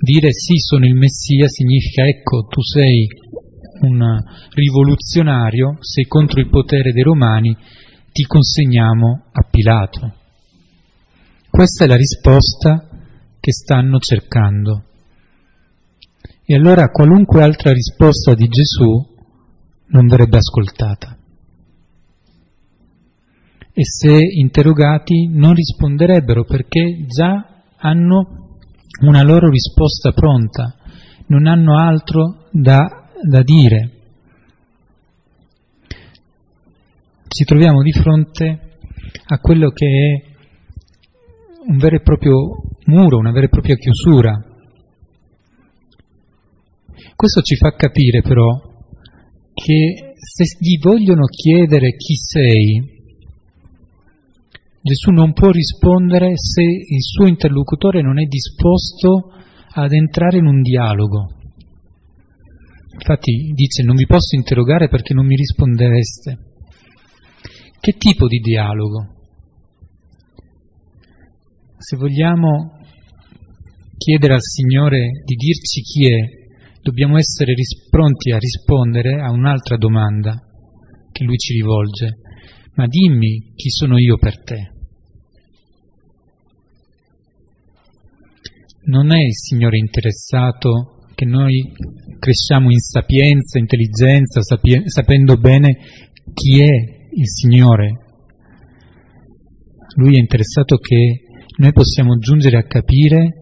Dire 0.00 0.32
sì, 0.32 0.56
sono 0.56 0.84
il 0.84 0.94
Messia 0.94 1.48
significa 1.48 2.04
ecco, 2.06 2.46
tu 2.48 2.60
sei 2.62 3.06
un 3.80 4.02
rivoluzionario, 4.50 5.78
sei 5.80 6.04
contro 6.06 6.40
il 6.40 6.48
potere 6.48 6.92
dei 6.92 7.02
romani, 7.02 7.56
ti 8.12 8.24
consegniamo 8.24 9.24
a 9.30 9.46
Pilato. 9.48 10.14
Questa 11.50 11.84
è 11.84 11.86
la 11.86 11.96
risposta 11.96 12.88
che 13.40 13.52
stanno 13.52 13.98
cercando. 13.98 14.84
E 16.44 16.54
allora 16.54 16.88
qualunque 16.88 17.42
altra 17.42 17.72
risposta 17.72 18.34
di 18.34 18.48
Gesù 18.48 19.16
non 19.88 20.06
verrebbe 20.06 20.38
ascoltata 20.38 21.18
e 23.78 23.84
se 23.84 24.10
interrogati 24.10 25.28
non 25.30 25.54
risponderebbero 25.54 26.42
perché 26.42 27.06
già 27.06 27.62
hanno 27.76 28.56
una 29.02 29.22
loro 29.22 29.48
risposta 29.48 30.10
pronta, 30.10 30.74
non 31.28 31.46
hanno 31.46 31.78
altro 31.78 32.48
da, 32.50 32.97
da 33.22 33.42
dire. 33.42 33.90
Ci 37.28 37.44
troviamo 37.44 37.82
di 37.82 37.92
fronte 37.92 38.78
a 39.26 39.38
quello 39.38 39.70
che 39.70 39.86
è 39.86 40.36
un 41.66 41.76
vero 41.76 41.96
e 41.96 42.00
proprio 42.00 42.34
muro, 42.86 43.18
una 43.18 43.32
vera 43.32 43.46
e 43.46 43.50
propria 43.50 43.76
chiusura. 43.76 44.32
Questo 47.14 47.42
ci 47.42 47.56
fa 47.56 47.74
capire 47.74 48.22
però 48.22 48.60
che 49.52 50.14
se 50.14 50.44
gli 50.58 50.78
vogliono 50.80 51.24
chiedere 51.26 51.96
chi 51.96 52.14
sei, 52.14 52.96
Gesù 54.80 55.10
non 55.10 55.32
può 55.32 55.50
rispondere 55.50 56.32
se 56.36 56.62
il 56.62 57.02
suo 57.02 57.26
interlocutore 57.26 58.00
non 58.00 58.18
è 58.18 58.24
disposto 58.24 59.32
ad 59.74 59.92
entrare 59.92 60.38
in 60.38 60.46
un 60.46 60.62
dialogo. 60.62 61.37
Infatti 62.98 63.52
dice 63.54 63.82
non 63.82 63.96
vi 63.96 64.06
posso 64.06 64.36
interrogare 64.36 64.88
perché 64.88 65.14
non 65.14 65.26
mi 65.26 65.36
rispondereste. 65.36 66.38
Che 67.80 67.92
tipo 67.92 68.26
di 68.26 68.38
dialogo? 68.38 69.14
Se 71.78 71.96
vogliamo 71.96 72.78
chiedere 73.96 74.34
al 74.34 74.42
Signore 74.42 75.22
di 75.24 75.34
dirci 75.36 75.80
chi 75.82 76.12
è, 76.12 76.80
dobbiamo 76.82 77.16
essere 77.16 77.54
ris- 77.54 77.88
pronti 77.88 78.32
a 78.32 78.38
rispondere 78.38 79.20
a 79.20 79.30
un'altra 79.30 79.76
domanda 79.76 80.34
che 81.12 81.24
Lui 81.24 81.36
ci 81.36 81.54
rivolge. 81.54 82.18
Ma 82.74 82.86
dimmi 82.86 83.52
chi 83.54 83.70
sono 83.70 83.96
io 83.98 84.18
per 84.18 84.42
te. 84.42 84.72
non 88.88 89.12
è 89.12 89.18
il 89.18 89.34
Signore 89.34 89.76
interessato 89.78 90.97
che 91.18 91.24
noi 91.24 91.72
cresciamo 92.20 92.70
in 92.70 92.78
sapienza, 92.78 93.58
intelligenza, 93.58 94.40
sapie- 94.40 94.84
sapendo 94.84 95.36
bene 95.36 95.76
chi 96.32 96.60
è 96.60 96.70
il 97.10 97.26
Signore. 97.26 97.90
Lui 99.96 100.14
è 100.14 100.20
interessato 100.20 100.76
che 100.76 101.22
noi 101.56 101.72
possiamo 101.72 102.18
giungere 102.18 102.58
a 102.58 102.62
capire 102.62 103.32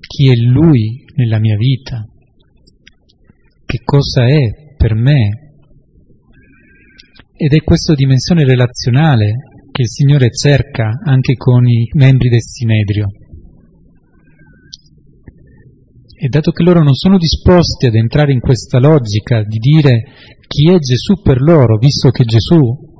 chi 0.00 0.30
è 0.30 0.36
Lui 0.36 1.04
nella 1.16 1.38
mia 1.38 1.58
vita, 1.58 2.02
che 3.66 3.80
cosa 3.84 4.26
è 4.26 4.74
per 4.78 4.94
me. 4.94 5.28
Ed 7.36 7.52
è 7.52 7.58
questa 7.62 7.92
dimensione 7.92 8.46
relazionale 8.46 9.32
che 9.70 9.82
il 9.82 9.88
Signore 9.88 10.30
cerca 10.30 10.92
anche 11.04 11.34
con 11.34 11.68
i 11.68 11.90
membri 11.92 12.30
del 12.30 12.40
Sinedrio. 12.40 13.08
E 16.20 16.26
dato 16.28 16.50
che 16.50 16.64
loro 16.64 16.82
non 16.82 16.94
sono 16.94 17.16
disposti 17.16 17.86
ad 17.86 17.94
entrare 17.94 18.32
in 18.32 18.40
questa 18.40 18.80
logica 18.80 19.44
di 19.44 19.58
dire 19.58 20.02
chi 20.48 20.68
è 20.68 20.78
Gesù 20.78 21.22
per 21.22 21.40
loro, 21.40 21.78
visto 21.78 22.10
che 22.10 22.24
Gesù 22.24 22.58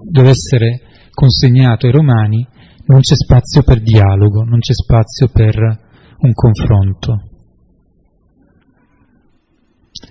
deve 0.09 0.28
essere 0.28 0.83
consegnato 1.11 1.87
ai 1.87 1.92
romani, 1.92 2.46
non 2.87 3.00
c'è 3.00 3.16
spazio 3.16 3.64
per 3.64 3.81
dialogo, 3.81 4.44
non 4.44 4.61
c'è 4.61 4.72
spazio 4.72 5.26
per 5.33 5.57
un 5.57 6.33
confronto. 6.33 7.22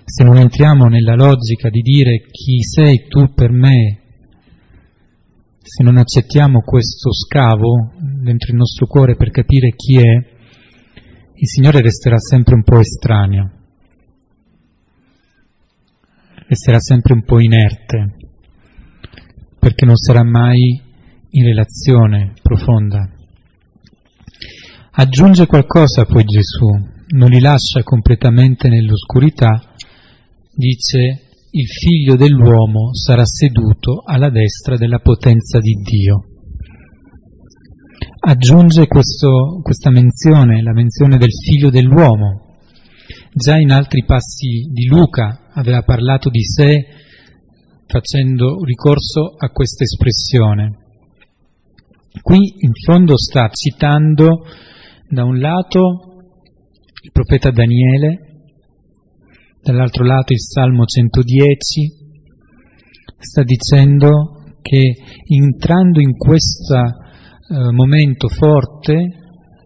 Se 0.04 0.22
non 0.22 0.36
entriamo 0.36 0.84
nella 0.88 1.14
logica 1.14 1.70
di 1.70 1.80
dire 1.80 2.26
chi 2.30 2.62
sei 2.62 3.06
tu 3.08 3.32
per 3.32 3.50
me, 3.50 4.00
se 5.62 5.82
non 5.82 5.96
accettiamo 5.96 6.60
questo 6.60 7.10
scavo 7.14 7.92
dentro 8.22 8.52
il 8.52 8.58
nostro 8.58 8.86
cuore 8.86 9.16
per 9.16 9.30
capire 9.30 9.70
chi 9.74 9.96
è, 9.96 10.36
il 11.40 11.46
Signore 11.46 11.82
resterà 11.82 12.18
sempre 12.18 12.54
un 12.56 12.64
po' 12.64 12.80
estraneo, 12.80 13.50
resterà 16.48 16.80
sempre 16.80 17.12
un 17.12 17.22
po' 17.22 17.38
inerte, 17.38 18.16
perché 19.56 19.86
non 19.86 19.94
sarà 19.94 20.24
mai 20.24 20.82
in 21.30 21.44
relazione 21.44 22.32
profonda. 22.42 23.08
Aggiunge 24.90 25.46
qualcosa 25.46 26.06
poi 26.06 26.24
Gesù, 26.24 26.66
non 27.14 27.30
li 27.30 27.38
lascia 27.38 27.84
completamente 27.84 28.68
nell'oscurità, 28.68 29.74
dice 30.52 31.22
il 31.50 31.66
figlio 31.68 32.16
dell'uomo 32.16 32.92
sarà 32.94 33.24
seduto 33.24 34.02
alla 34.04 34.30
destra 34.30 34.76
della 34.76 34.98
potenza 34.98 35.60
di 35.60 35.74
Dio 35.84 36.37
aggiunge 38.28 38.86
questo, 38.86 39.60
questa 39.62 39.90
menzione, 39.90 40.62
la 40.62 40.74
menzione 40.74 41.16
del 41.16 41.32
figlio 41.32 41.70
dell'uomo. 41.70 42.58
Già 43.32 43.56
in 43.56 43.70
altri 43.70 44.04
passi 44.04 44.68
di 44.70 44.86
Luca 44.86 45.48
aveva 45.54 45.80
parlato 45.80 46.28
di 46.28 46.42
sé 46.42 46.86
facendo 47.86 48.62
ricorso 48.64 49.34
a 49.34 49.48
questa 49.48 49.84
espressione. 49.84 50.76
Qui 52.20 52.36
in 52.36 52.72
fondo 52.84 53.16
sta 53.16 53.48
citando 53.48 54.44
da 55.08 55.24
un 55.24 55.38
lato 55.38 55.80
il 57.00 57.12
profeta 57.12 57.50
Daniele 57.50 58.26
dall'altro 59.62 60.04
lato 60.04 60.34
il 60.34 60.40
Salmo 60.40 60.84
110 60.84 61.92
sta 63.20 63.42
dicendo 63.42 64.52
che 64.60 64.94
entrando 65.24 66.00
in 66.00 66.14
questo 66.14 67.06
eh, 67.50 67.72
momento 67.72 68.28
forte, 68.28 68.94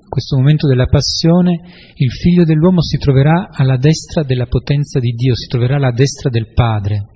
questo 0.09 0.37
momento 0.37 0.69
della 0.69 0.87
passione, 0.87 1.59
il 1.95 2.11
figlio 2.11 2.45
dell'uomo 2.45 2.83
si 2.83 2.99
troverà 2.99 3.49
alla 3.51 3.77
destra 3.77 4.23
della 4.23 4.47
potenza 4.47 5.01
di 5.01 5.13
Dio, 5.13 5.35
si 5.35 5.47
troverà 5.47 5.77
alla 5.77 5.91
destra 5.91 6.29
del 6.29 6.53
Padre. 6.53 7.07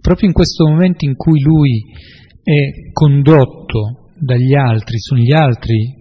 Proprio 0.00 0.28
in 0.28 0.34
questo 0.34 0.68
momento 0.68 1.04
in 1.04 1.16
cui 1.16 1.40
lui 1.40 1.82
è 2.42 2.92
condotto 2.92 4.10
dagli 4.18 4.54
altri, 4.54 4.98
sono 4.98 5.20
gli 5.20 5.32
altri 5.32 5.94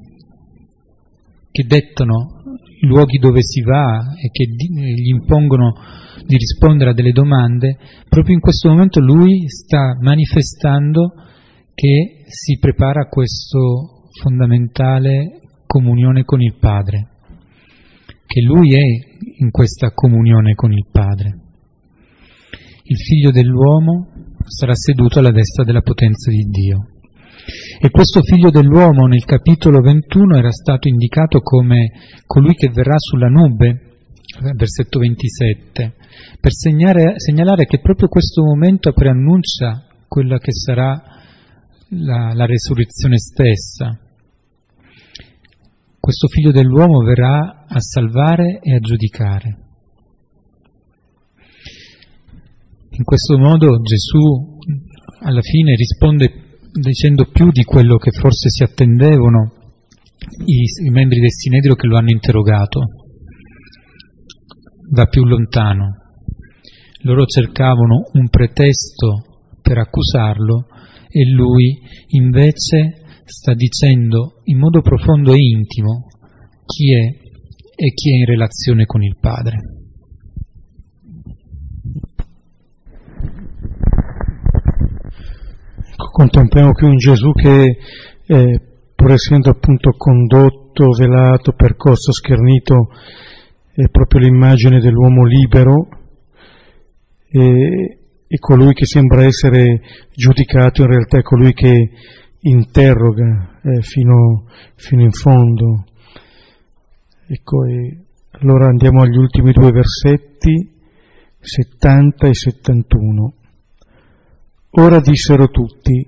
che 1.51 1.63
dettano 1.65 2.43
i 2.81 2.85
luoghi 2.85 3.17
dove 3.17 3.41
si 3.41 3.61
va 3.61 4.13
e 4.15 4.29
che 4.31 4.45
gli 4.45 5.09
impongono 5.09 5.73
di 6.25 6.35
rispondere 6.35 6.91
a 6.91 6.93
delle 6.93 7.11
domande, 7.11 7.77
proprio 8.07 8.35
in 8.35 8.41
questo 8.41 8.69
momento 8.69 8.99
lui 8.99 9.47
sta 9.47 9.97
manifestando 9.99 11.13
che 11.73 12.18
si 12.29 12.59
prepara 12.59 13.01
a 13.01 13.09
questa 13.09 13.57
fondamentale 14.21 15.41
comunione 15.65 16.23
con 16.23 16.41
il 16.41 16.55
Padre, 16.59 17.07
che 18.27 18.41
lui 18.41 18.75
è 18.75 18.83
in 19.39 19.49
questa 19.49 19.91
comunione 19.93 20.53
con 20.53 20.71
il 20.71 20.85
Padre. 20.91 21.39
Il 22.83 22.97
figlio 22.97 23.31
dell'uomo 23.31 24.09
sarà 24.45 24.75
seduto 24.75 25.19
alla 25.19 25.31
destra 25.31 25.63
della 25.63 25.81
potenza 25.81 26.29
di 26.29 26.43
Dio. 26.43 26.87
E 27.81 27.89
questo 27.89 28.21
figlio 28.21 28.51
dell'uomo 28.51 29.07
nel 29.07 29.25
capitolo 29.25 29.81
21 29.81 30.37
era 30.37 30.51
stato 30.51 30.87
indicato 30.87 31.39
come 31.39 31.91
colui 32.27 32.53
che 32.53 32.69
verrà 32.69 32.95
sulla 32.97 33.27
nube, 33.27 33.97
versetto 34.55 34.99
27, 34.99 35.95
per 36.39 36.51
segnare, 36.51 37.13
segnalare 37.15 37.65
che 37.65 37.79
proprio 37.79 38.07
questo 38.07 38.43
momento 38.43 38.91
preannuncia 38.93 39.87
quella 40.07 40.37
che 40.37 40.51
sarà 40.51 41.17
la, 41.89 42.33
la 42.33 42.45
resurrezione 42.45 43.17
stessa. 43.17 43.97
Questo 45.99 46.27
figlio 46.27 46.51
dell'uomo 46.51 46.99
verrà 46.99 47.65
a 47.67 47.79
salvare 47.79 48.59
e 48.61 48.75
a 48.75 48.79
giudicare. 48.79 49.57
In 52.91 53.03
questo 53.03 53.37
modo 53.37 53.79
Gesù 53.81 54.57
alla 55.21 55.41
fine 55.41 55.75
risponde 55.75 56.57
dicendo 56.71 57.29
più 57.31 57.51
di 57.51 57.63
quello 57.63 57.97
che 57.97 58.11
forse 58.11 58.49
si 58.49 58.63
attendevano 58.63 59.53
i, 60.45 60.85
i 60.85 60.89
membri 60.89 61.19
del 61.19 61.31
Sinedrio 61.31 61.75
che 61.75 61.87
lo 61.87 61.97
hanno 61.97 62.11
interrogato. 62.11 62.81
Va 64.91 65.05
più 65.05 65.23
lontano. 65.23 65.97
Loro 67.03 67.25
cercavano 67.25 68.09
un 68.13 68.29
pretesto 68.29 69.47
per 69.61 69.77
accusarlo 69.77 70.67
e 71.09 71.25
lui 71.29 71.79
invece 72.09 73.21
sta 73.25 73.53
dicendo 73.53 74.41
in 74.43 74.57
modo 74.59 74.81
profondo 74.81 75.33
e 75.33 75.39
intimo 75.39 76.07
chi 76.65 76.93
è 76.93 77.27
e 77.81 77.93
chi 77.93 78.11
è 78.11 78.17
in 78.17 78.25
relazione 78.25 78.85
con 78.85 79.01
il 79.01 79.17
Padre. 79.19 79.77
contempliamo 86.19 86.73
qui 86.73 86.87
un 86.87 86.97
Gesù 86.97 87.31
che, 87.31 87.77
eh, 88.25 88.61
pur 88.93 89.11
essendo 89.11 89.49
appunto 89.49 89.91
condotto, 89.91 90.89
velato, 90.91 91.53
percorso, 91.53 92.11
schernito, 92.11 92.89
è 93.71 93.87
proprio 93.89 94.21
l'immagine 94.21 94.81
dell'uomo 94.81 95.25
libero 95.25 95.87
e, 97.29 97.98
e 98.31 98.37
colui 98.37 98.73
che 98.73 98.85
sembra 98.85 99.23
essere 99.23 99.81
giudicato 100.13 100.83
in 100.83 100.87
realtà 100.87 101.17
è 101.17 101.23
colui 101.23 101.51
che 101.51 101.89
interroga 102.41 103.59
eh, 103.63 103.81
fino, 103.81 104.45
fino, 104.75 105.01
in 105.01 105.11
fondo. 105.11 105.85
Ecco, 107.25 107.57
allora 108.39 108.67
andiamo 108.67 109.01
agli 109.01 109.17
ultimi 109.17 109.51
due 109.51 109.71
versetti, 109.71 110.77
70 111.39 112.27
e 112.27 112.33
71. 112.35 113.33
Ora 114.73 114.99
dissero 114.99 115.47
tutti, 115.47 116.07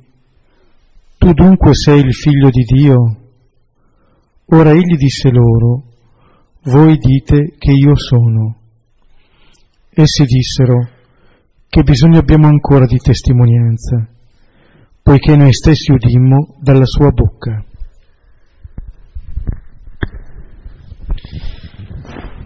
tu 1.18 1.34
dunque 1.34 1.74
sei 1.74 2.02
il 2.02 2.14
figlio 2.14 2.52
di 2.52 2.62
Dio? 2.62 3.18
Ora 4.46 4.70
egli 4.70 4.96
disse 4.96 5.32
loro, 5.32 5.86
voi 6.66 6.98
dite 6.98 7.56
che 7.58 7.72
io 7.72 7.96
sono. 7.96 8.58
Essi 9.90 10.24
dissero, 10.26 11.00
che 11.72 11.84
bisogno 11.84 12.20
abbiamo 12.20 12.48
ancora 12.48 12.86
di 12.86 12.98
testimonianza, 12.98 14.06
poiché 15.02 15.38
noi 15.38 15.54
stessi 15.54 15.94
udimmo 15.94 16.58
dalla 16.60 16.86
sua 16.86 17.12
bocca. 17.12 17.64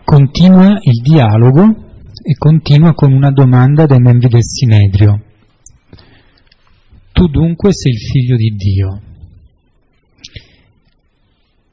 Continua 0.03 0.77
il 0.79 1.01
dialogo 1.01 1.63
e 2.21 2.35
continua 2.37 2.93
con 2.93 3.13
una 3.13 3.31
domanda 3.31 3.87
dai 3.87 3.97
membri 3.97 4.27
del 4.27 4.43
Sinedrio. 4.43 5.19
Tu 7.11 7.27
dunque 7.27 7.73
sei 7.73 7.93
il 7.93 7.99
figlio 7.99 8.35
di 8.35 8.49
Dio. 8.55 9.01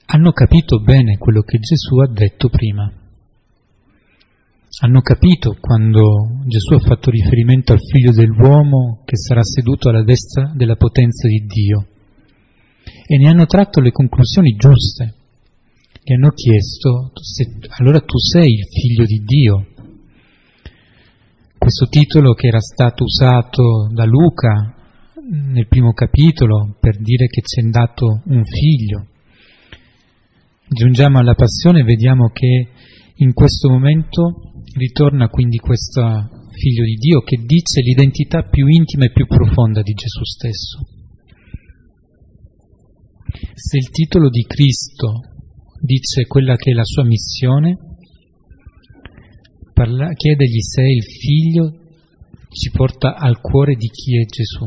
Hanno 0.07 0.33
capito 0.33 0.81
bene 0.81 1.19
quello 1.19 1.43
che 1.43 1.59
Gesù 1.59 1.99
ha 1.99 2.09
detto 2.09 2.49
prima. 2.49 2.91
Hanno 4.85 5.01
capito 5.01 5.57
quando 5.61 6.41
Gesù 6.45 6.75
ha 6.75 6.81
fatto 6.81 7.09
riferimento 7.09 7.73
al 7.73 7.79
figlio 7.79 8.11
dell'uomo 8.11 9.03
che 9.05 9.17
sarà 9.17 9.41
seduto 9.45 9.89
alla 9.89 10.03
destra 10.03 10.51
della 10.57 10.75
potenza 10.75 11.29
di 11.29 11.45
Dio 11.47 11.87
e 13.07 13.17
ne 13.17 13.29
hanno 13.29 13.47
tratto 13.47 13.81
le 13.81 13.93
conclusioni 13.93 14.57
giuste. 14.57 15.15
Gli 16.03 16.15
hanno 16.15 16.31
chiesto, 16.31 17.13
allora 17.79 18.01
tu 18.01 18.19
sei 18.19 18.55
il 18.55 18.67
figlio 18.67 19.05
di 19.05 19.23
Dio. 19.25 19.67
Questo 21.57 21.87
titolo 21.87 22.33
che 22.33 22.49
era 22.49 22.59
stato 22.59 23.05
usato 23.05 23.89
da 23.93 24.05
Luca 24.05 24.75
nel 25.31 25.69
primo 25.69 25.93
capitolo 25.93 26.75
per 26.81 26.99
dire 26.99 27.29
che 27.29 27.41
ci 27.43 27.61
è 27.61 27.71
dato 27.71 28.23
un 28.25 28.43
figlio. 28.45 29.07
Giungiamo 30.67 31.21
alla 31.21 31.35
passione 31.35 31.83
e 31.83 31.85
vediamo 31.85 32.31
che 32.33 32.69
in 33.15 33.33
questo 33.33 33.69
momento 33.69 34.52
ritorna 34.75 35.29
quindi 35.29 35.59
questo 35.59 36.03
figlio 36.51 36.85
di 36.85 36.95
Dio 36.95 37.21
che 37.21 37.43
dice 37.45 37.81
l'identità 37.81 38.43
più 38.43 38.67
intima 38.67 39.07
e 39.07 39.13
più 39.13 39.27
profonda 39.27 39.83
di 39.83 39.93
Gesù 39.93 40.23
stesso. 40.25 40.87
Se 43.55 43.77
il 43.77 43.91
titolo 43.91 44.29
di 44.29 44.45
Cristo 44.45 45.21
dice 45.81 46.27
quella 46.27 46.57
che 46.57 46.71
è 46.71 46.75
la 46.75 46.85
sua 46.85 47.05
missione, 47.05 47.77
parla, 49.73 50.13
chiedergli 50.13 50.61
se 50.61 50.83
il 50.83 51.03
figlio 51.03 51.81
ci 52.51 52.71
porta 52.71 53.15
al 53.15 53.41
cuore 53.41 53.75
di 53.75 53.89
chi 53.89 54.21
è 54.21 54.25
Gesù. 54.27 54.67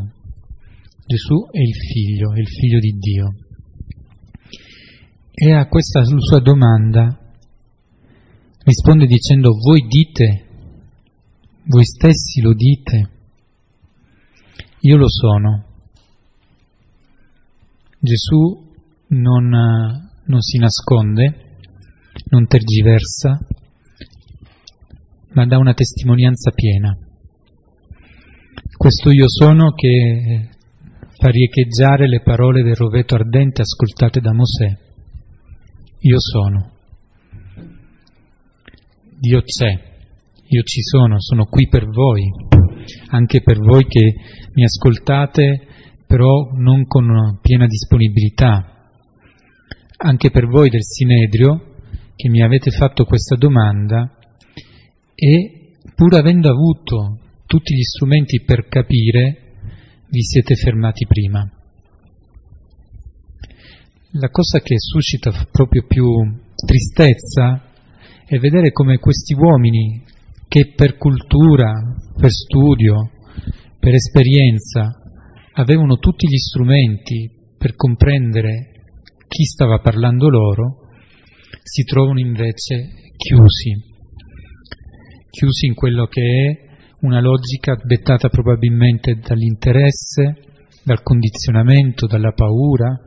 Gesù 1.06 1.48
è 1.52 1.60
il 1.60 1.76
figlio, 1.76 2.34
è 2.34 2.40
il 2.40 2.48
figlio 2.48 2.80
di 2.80 2.92
Dio. 2.98 3.36
E 5.32 5.52
a 5.52 5.68
questa 5.68 6.04
sua 6.04 6.40
domanda 6.40 7.25
risponde 8.66 9.06
dicendo 9.06 9.52
voi 9.52 9.86
dite, 9.88 10.46
voi 11.66 11.86
stessi 11.86 12.42
lo 12.42 12.54
dite, 12.54 13.10
io 14.80 14.98
lo 14.98 15.08
sono. 15.08 15.66
Gesù 18.00 18.74
non, 19.08 19.50
non 19.50 20.42
si 20.42 20.58
nasconde, 20.58 21.58
non 22.30 22.48
tergiversa, 22.48 23.40
ma 25.34 25.46
dà 25.46 25.58
una 25.58 25.74
testimonianza 25.74 26.52
piena. 26.52 26.98
Questo 28.78 29.12
io 29.12 29.26
sono 29.28 29.72
che 29.74 30.50
fa 31.18 31.30
riecheggiare 31.30 32.08
le 32.08 32.22
parole 32.22 32.64
del 32.64 32.76
roveto 32.76 33.16
ardente 33.16 33.62
ascoltate 33.62 34.20
da 34.20 34.34
Mosè. 34.34 34.78
Io 36.00 36.20
sono. 36.20 36.75
Dio 39.18 39.42
c'è, 39.42 39.72
io 40.48 40.62
ci 40.64 40.82
sono, 40.82 41.20
sono 41.20 41.46
qui 41.46 41.68
per 41.70 41.88
voi, 41.88 42.24
anche 43.10 43.42
per 43.42 43.60
voi 43.60 43.86
che 43.86 44.14
mi 44.54 44.64
ascoltate 44.64 45.68
però 46.06 46.52
non 46.54 46.86
con 46.86 47.40
piena 47.42 47.66
disponibilità, 47.66 48.92
anche 49.98 50.30
per 50.30 50.48
voi 50.48 50.70
del 50.70 50.84
Sinedrio 50.84 51.76
che 52.16 52.30
mi 52.30 52.42
avete 52.42 52.72
fatto 52.72 53.06
questa 53.06 53.36
domanda 53.36 54.18
e 55.16 55.72
pur 55.96 56.14
avendo 56.16 56.50
avuto 56.50 57.20
tutti 57.46 57.74
gli 57.74 57.84
strumenti 57.84 58.44
per 58.44 58.68
capire, 58.68 59.54
vi 60.10 60.22
siete 60.22 60.56
fermati 60.56 61.06
prima. 61.08 61.50
La 64.12 64.30
cosa 64.30 64.60
che 64.60 64.76
suscita 64.78 65.48
proprio 65.52 65.86
più 65.88 66.06
tristezza 66.66 67.72
e 68.28 68.40
vedere 68.40 68.72
come 68.72 68.98
questi 68.98 69.34
uomini 69.34 70.04
che 70.48 70.74
per 70.76 70.98
cultura, 70.98 71.72
per 72.18 72.32
studio, 72.32 73.12
per 73.80 73.94
esperienza 73.94 74.90
avevano 75.54 75.98
tutti 75.98 76.28
gli 76.28 76.38
strumenti 76.38 77.30
per 77.58 77.76
comprendere 77.76 78.72
chi 79.28 79.44
stava 79.44 79.80
parlando 79.80 80.30
loro, 80.30 80.90
si 81.64 81.84
trovano 81.84 82.20
invece 82.20 83.12
chiusi, 83.18 83.74
chiusi 85.30 85.68
in 85.68 85.74
quello 85.74 86.06
che 86.06 86.22
è 86.22 86.66
una 87.02 87.20
logica 87.20 87.78
dettata 87.82 88.30
probabilmente 88.30 89.16
dall'interesse, 89.16 90.36
dal 90.84 91.02
condizionamento, 91.02 92.08
dalla 92.08 92.32
paura, 92.32 93.00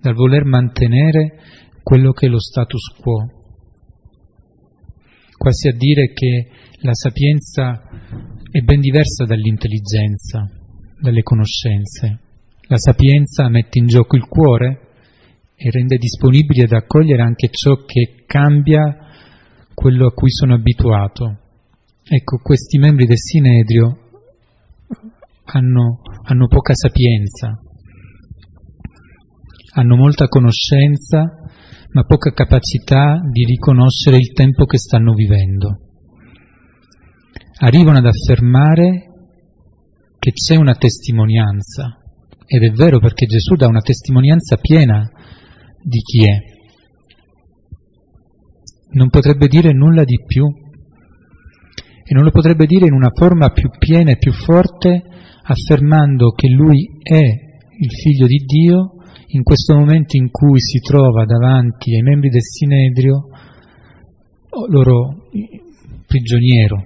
dal 0.00 0.14
voler 0.14 0.44
mantenere 0.44 1.38
quello 1.82 2.12
che 2.12 2.26
è 2.26 2.28
lo 2.28 2.40
status 2.40 2.94
quo. 3.00 3.35
Quasi 5.46 5.68
a 5.68 5.76
dire 5.76 6.12
che 6.12 6.48
la 6.80 6.92
sapienza 6.92 7.80
è 8.50 8.58
ben 8.62 8.80
diversa 8.80 9.26
dall'intelligenza, 9.26 10.44
dalle 11.00 11.22
conoscenze. 11.22 12.18
La 12.62 12.78
sapienza 12.78 13.48
mette 13.48 13.78
in 13.78 13.86
gioco 13.86 14.16
il 14.16 14.26
cuore 14.26 14.88
e 15.54 15.70
rende 15.70 15.98
disponibile 15.98 16.64
ad 16.64 16.72
accogliere 16.72 17.22
anche 17.22 17.48
ciò 17.52 17.84
che 17.84 18.24
cambia 18.26 19.06
quello 19.72 20.08
a 20.08 20.12
cui 20.12 20.32
sono 20.32 20.54
abituato. 20.54 21.38
Ecco, 22.02 22.38
questi 22.42 22.78
membri 22.78 23.06
del 23.06 23.16
Sinedrio 23.16 23.98
hanno, 25.44 26.00
hanno 26.24 26.48
poca 26.48 26.74
sapienza, 26.74 27.56
hanno 29.74 29.94
molta 29.94 30.26
conoscenza, 30.26 31.22
ma 31.92 32.04
poca 32.04 32.32
capacità 32.32 33.20
di 33.30 33.44
riconoscere 33.44 34.16
il 34.16 34.32
tempo 34.32 34.64
che 34.64 34.78
stanno 34.78 35.12
vivendo. 35.12 35.80
Arrivano 37.60 37.98
ad 37.98 38.06
affermare 38.06 39.10
che 40.18 40.32
c'è 40.32 40.56
una 40.56 40.74
testimonianza, 40.74 41.98
ed 42.46 42.62
è 42.62 42.70
vero 42.70 42.98
perché 42.98 43.26
Gesù 43.26 43.54
dà 43.54 43.66
una 43.66 43.80
testimonianza 43.80 44.56
piena 44.56 45.10
di 45.82 46.00
chi 46.00 46.28
è. 46.28 46.38
Non 48.90 49.08
potrebbe 49.08 49.46
dire 49.46 49.72
nulla 49.72 50.04
di 50.04 50.18
più 50.26 50.46
e 52.08 52.14
non 52.14 52.22
lo 52.22 52.30
potrebbe 52.30 52.66
dire 52.66 52.86
in 52.86 52.92
una 52.92 53.10
forma 53.12 53.50
più 53.50 53.68
piena 53.76 54.12
e 54.12 54.16
più 54.16 54.32
forte 54.32 55.02
affermando 55.42 56.30
che 56.30 56.48
lui 56.48 56.98
è 57.02 57.18
il 57.18 57.90
figlio 57.90 58.26
di 58.26 58.44
Dio 58.44 58.95
in 59.36 59.42
questo 59.42 59.76
momento 59.76 60.16
in 60.16 60.30
cui 60.30 60.60
si 60.60 60.78
trova 60.78 61.26
davanti 61.26 61.94
ai 61.94 62.02
membri 62.02 62.30
del 62.30 62.42
Sinedrio 62.42 63.28
loro 64.68 65.28
prigioniero. 66.06 66.82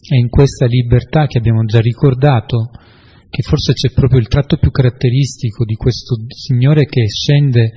È 0.00 0.14
in 0.14 0.28
questa 0.28 0.66
libertà 0.66 1.26
che 1.26 1.38
abbiamo 1.38 1.64
già 1.64 1.80
ricordato 1.80 2.70
che 3.28 3.42
forse 3.42 3.72
c'è 3.72 3.92
proprio 3.92 4.20
il 4.20 4.28
tratto 4.28 4.56
più 4.56 4.70
caratteristico 4.70 5.64
di 5.64 5.74
questo 5.74 6.16
Signore 6.28 6.86
che 6.86 7.06
scende 7.08 7.72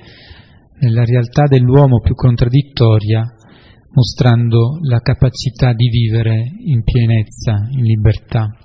nella 0.80 1.04
realtà 1.04 1.44
dell'uomo 1.44 2.00
più 2.00 2.14
contraddittoria, 2.14 3.26
mostrando 3.90 4.78
la 4.82 5.00
capacità 5.00 5.72
di 5.72 5.88
vivere 5.88 6.52
in 6.64 6.82
pienezza, 6.84 7.66
in 7.70 7.82
libertà. 7.82 8.56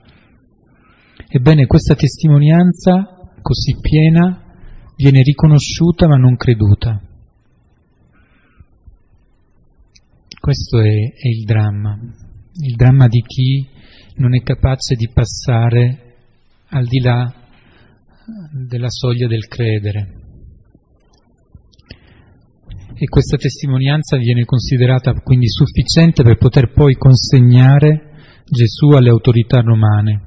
Ebbene, 1.27 1.65
questa 1.65 1.95
testimonianza 1.95 3.31
così 3.41 3.75
piena 3.81 4.42
viene 5.03 5.21
riconosciuta 5.21 6.07
ma 6.07 6.15
non 6.15 6.37
creduta. 6.37 6.97
Questo 10.39 10.79
è, 10.79 10.87
è 10.87 11.27
il 11.27 11.43
dramma, 11.43 11.99
il 12.61 12.75
dramma 12.75 13.07
di 13.09 13.21
chi 13.21 13.67
non 14.15 14.33
è 14.33 14.41
capace 14.41 14.95
di 14.95 15.09
passare 15.13 16.15
al 16.69 16.85
di 16.85 17.01
là 17.01 17.33
della 18.65 18.89
soglia 18.89 19.27
del 19.27 19.47
credere. 19.47 20.21
E 22.95 23.05
questa 23.05 23.35
testimonianza 23.35 24.15
viene 24.15 24.45
considerata 24.45 25.11
quindi 25.15 25.49
sufficiente 25.49 26.23
per 26.23 26.37
poter 26.37 26.71
poi 26.71 26.95
consegnare 26.95 28.11
Gesù 28.45 28.91
alle 28.95 29.09
autorità 29.09 29.59
romane, 29.59 30.21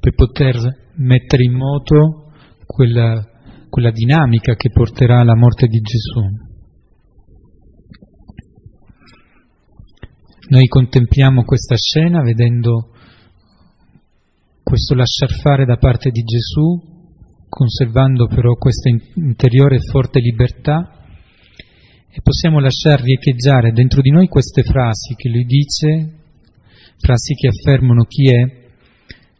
per 0.00 0.14
poter 0.14 0.56
mettere 0.94 1.44
in 1.44 1.52
moto 1.52 2.25
quella, 2.76 3.26
quella 3.70 3.90
dinamica 3.90 4.54
che 4.54 4.70
porterà 4.70 5.20
alla 5.20 5.34
morte 5.34 5.66
di 5.66 5.80
Gesù. 5.80 6.20
Noi 10.50 10.66
contempliamo 10.66 11.42
questa 11.42 11.74
scena 11.76 12.20
vedendo 12.20 12.90
questo 14.62 14.94
lasciar 14.94 15.30
fare 15.40 15.64
da 15.64 15.78
parte 15.78 16.10
di 16.10 16.22
Gesù, 16.22 17.48
conservando 17.48 18.26
però 18.26 18.54
questa 18.56 18.90
interiore 18.90 19.76
e 19.76 19.90
forte 19.90 20.20
libertà, 20.20 21.04
e 22.10 22.20
possiamo 22.22 22.60
lasciar 22.60 23.00
riecheggiare 23.00 23.72
dentro 23.72 24.02
di 24.02 24.10
noi 24.10 24.28
queste 24.28 24.62
frasi 24.62 25.14
che 25.14 25.30
lui 25.30 25.44
dice, 25.44 26.24
frasi 26.98 27.34
che 27.34 27.48
affermano 27.48 28.04
chi 28.04 28.28
è, 28.28 28.65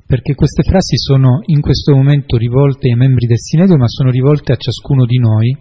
perché 0.06 0.34
queste 0.34 0.62
frasi 0.62 0.96
sono 0.96 1.40
in 1.46 1.60
questo 1.60 1.92
momento 1.92 2.36
rivolte 2.36 2.88
ai 2.88 2.94
membri 2.94 3.26
del 3.26 3.40
Sinedio, 3.40 3.76
ma 3.76 3.88
sono 3.88 4.10
rivolte 4.10 4.52
a 4.52 4.56
ciascuno 4.56 5.04
di 5.04 5.18
noi, 5.18 5.56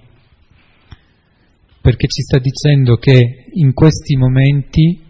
perché 1.82 2.08
ci 2.08 2.22
sta 2.22 2.38
dicendo 2.38 2.98
che 2.98 3.46
in 3.54 3.74
questi 3.74 4.16
momenti 4.16 5.02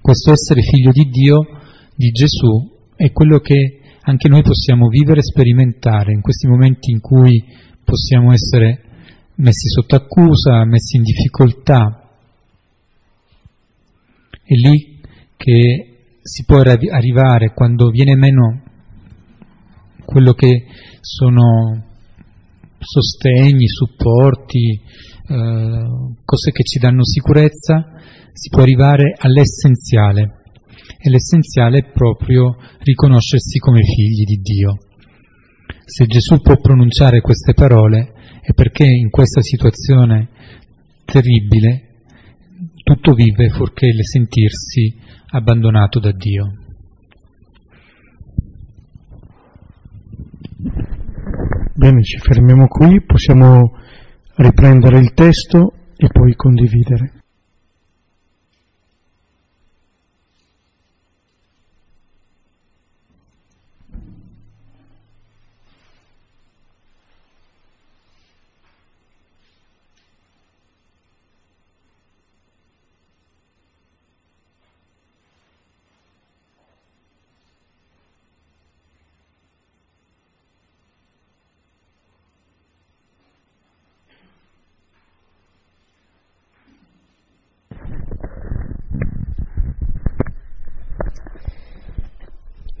questo 0.00 0.30
essere 0.30 0.60
figlio 0.62 0.92
di 0.92 1.08
Dio, 1.08 1.40
di 1.96 2.10
Gesù, 2.10 2.74
è 2.94 3.10
quello 3.10 3.40
che 3.40 3.80
anche 4.02 4.28
noi 4.28 4.42
possiamo 4.42 4.86
vivere 4.86 5.18
e 5.18 5.24
sperimentare 5.24 6.12
in 6.12 6.20
questi 6.20 6.46
momenti 6.46 6.92
in 6.92 7.00
cui 7.00 7.44
possiamo 7.82 8.32
essere 8.32 8.82
messi 9.36 9.68
sotto 9.68 9.96
accusa, 9.96 10.64
messi 10.64 10.96
in 10.96 11.02
difficoltà. 11.02 12.08
È 14.30 14.54
lì 14.54 15.00
che 15.36 15.96
si 16.22 16.44
può 16.44 16.58
arrivare 16.58 17.52
quando 17.52 17.90
viene 17.90 18.14
meno 18.14 18.62
quello 20.06 20.32
che 20.32 20.64
sono 21.00 21.84
sostegni, 22.78 23.66
supporti, 23.66 24.80
eh, 25.28 25.82
cose 26.24 26.52
che 26.52 26.62
ci 26.62 26.78
danno 26.78 27.04
sicurezza, 27.04 27.84
si 28.32 28.48
può 28.48 28.62
arrivare 28.62 29.14
all'essenziale, 29.18 30.42
e 30.98 31.10
l'essenziale 31.10 31.78
è 31.78 31.90
proprio 31.90 32.56
riconoscersi 32.78 33.58
come 33.58 33.82
figli 33.82 34.24
di 34.24 34.36
Dio. 34.36 34.78
Se 35.84 36.06
Gesù 36.06 36.40
può 36.40 36.56
pronunciare 36.58 37.20
queste 37.20 37.52
parole 37.54 38.12
è 38.40 38.52
perché 38.54 38.84
in 38.84 39.10
questa 39.10 39.40
situazione 39.40 40.28
terribile 41.04 42.04
tutto 42.82 43.12
vive 43.14 43.48
fuorché 43.48 43.92
le 43.92 44.04
sentirsi 44.04 44.94
abbandonato 45.30 45.98
da 45.98 46.12
Dio. 46.12 46.65
Bene, 51.74 52.02
ci 52.02 52.18
fermiamo 52.18 52.66
qui, 52.68 53.02
possiamo 53.02 53.76
riprendere 54.36 54.98
il 54.98 55.12
testo 55.12 55.72
e 55.96 56.08
poi 56.08 56.34
condividere. 56.34 57.25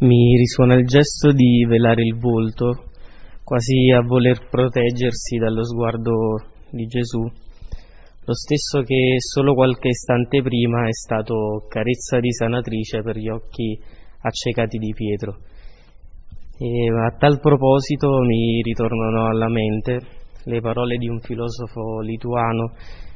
Mi 0.06 0.36
risuona 0.36 0.74
il 0.74 0.86
gesto 0.86 1.32
di 1.32 1.66
velare 1.66 2.02
il 2.02 2.16
volto, 2.16 2.90
quasi 3.42 3.90
a 3.90 4.00
voler 4.02 4.48
proteggersi 4.48 5.36
dallo 5.36 5.64
sguardo 5.64 6.12
di 6.70 6.86
Gesù, 6.86 7.20
lo 7.20 8.34
stesso 8.34 8.82
che 8.82 9.16
solo 9.18 9.54
qualche 9.54 9.88
istante 9.88 10.42
prima 10.42 10.86
è 10.86 10.92
stato 10.92 11.66
carezza 11.68 12.18
di 12.20 12.32
sanatrice 12.32 13.02
per 13.02 13.16
gli 13.16 13.28
occhi 13.28 13.78
accecati 14.20 14.78
di 14.78 14.92
Pietro. 14.94 15.38
E 16.58 16.88
a 16.88 17.16
tal 17.18 17.38
proposito 17.40 18.08
mi 18.20 18.62
ritornano 18.62 19.26
alla 19.26 19.48
mente 19.48 20.00
le 20.44 20.60
parole 20.60 20.96
di 20.96 21.08
un 21.08 21.20
filosofo 21.20 22.00
lituano, 22.00 22.74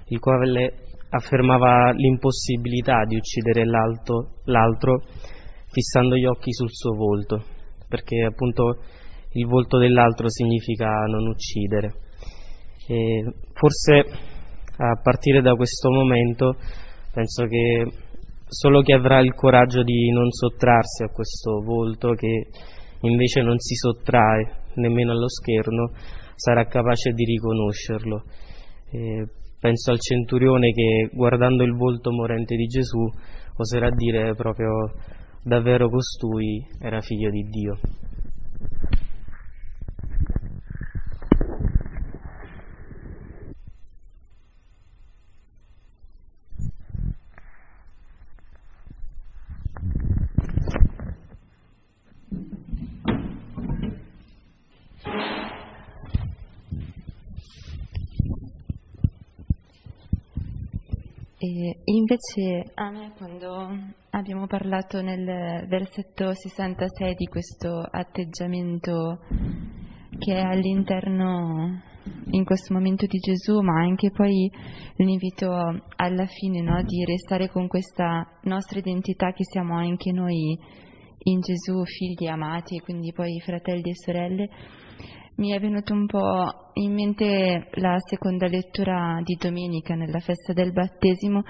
il 0.09 0.19
quale 0.19 0.75
affermava 1.11 1.93
l'impossibilità 1.93 3.05
di 3.05 3.17
uccidere 3.17 3.65
l'altro, 3.65 4.29
l'altro 4.45 5.03
fissando 5.71 6.17
gli 6.17 6.25
occhi 6.25 6.53
sul 6.53 6.71
suo 6.71 6.95
volto, 6.95 7.45
perché 7.89 8.23
appunto 8.23 8.79
il 9.33 9.47
volto 9.47 9.79
dell'altro 9.79 10.29
significa 10.29 10.89
non 11.07 11.29
uccidere. 11.29 11.95
E 12.87 13.25
forse 13.53 14.05
a 14.77 15.01
partire 15.01 15.43
da 15.43 15.55
questo 15.55 15.91
momento 15.91 16.57
penso 17.13 17.45
che 17.45 17.87
solo 18.47 18.83
chi 18.83 18.93
avrà 18.93 19.21
il 19.21 19.35
coraggio 19.35 19.83
di 19.83 20.11
non 20.11 20.31
sottrarsi 20.31 21.05
a 21.05 21.13
questo 21.13 21.61
volto 21.63 22.13
che 22.15 22.49
invece 23.03 23.43
non 23.43 23.59
si 23.59 23.75
sottrae 23.75 24.59
nemmeno 24.75 25.13
allo 25.13 25.29
scherno 25.29 25.93
sarà 26.35 26.65
capace 26.67 27.13
di 27.13 27.25
riconoscerlo. 27.25 28.25
E 28.91 29.29
penso 29.61 29.91
al 29.91 30.01
centurione 30.01 30.73
che 30.73 31.11
guardando 31.13 31.63
il 31.63 31.75
volto 31.77 32.11
morente 32.11 32.57
di 32.57 32.67
Gesù 32.67 33.07
oserà 33.57 33.91
dire 33.91 34.35
proprio 34.35 34.91
davvero 35.43 35.89
costui 35.89 36.67
era 36.79 37.01
figlio 37.01 37.31
di 37.31 37.43
Dio. 37.49 37.79
E 61.43 61.79
invece 61.85 62.71
a 62.75 62.91
me 62.91 63.15
quando 63.17 63.71
abbiamo 64.11 64.47
parlato 64.47 65.01
nel 65.01 65.67
versetto 65.69 66.35
66 66.35 67.15
di 67.15 67.25
questo 67.29 67.81
atteggiamento 67.81 69.21
che 70.19 70.35
è 70.35 70.43
all'interno 70.43 71.81
in 72.33 72.45
questo 72.45 72.75
momento 72.75 73.07
di 73.07 73.17
Gesù, 73.17 73.59
ma 73.61 73.81
anche 73.81 74.11
poi 74.11 74.51
l'invito 74.97 75.51
alla 75.97 76.27
fine 76.27 76.61
no, 76.61 76.83
di 76.83 77.07
restare 77.07 77.49
con 77.49 77.69
questa 77.69 78.39
nostra 78.43 78.79
identità 78.79 79.33
che 79.33 79.45
siamo 79.45 79.79
anche 79.79 80.13
noi 80.13 80.59
in 81.23 81.41
Gesù, 81.41 81.83
figli 81.87 82.27
amati 82.27 82.77
e 82.77 82.83
quindi 82.83 83.15
poi 83.15 83.41
fratelli 83.41 83.89
e 83.89 83.95
sorelle, 83.95 84.49
mi 85.41 85.53
è 85.53 85.59
venuto 85.59 85.95
un 85.95 86.07
po' 86.07 86.71
in 86.75 86.93
mente 86.93 87.69
la 87.73 87.97
seconda 87.99 88.47
lettura 88.47 89.21
di 89.25 89.37
domenica 89.41 89.95
nella 89.95 90.21
festa 90.21 90.53
del 90.53 90.73
battesimo 90.73 91.43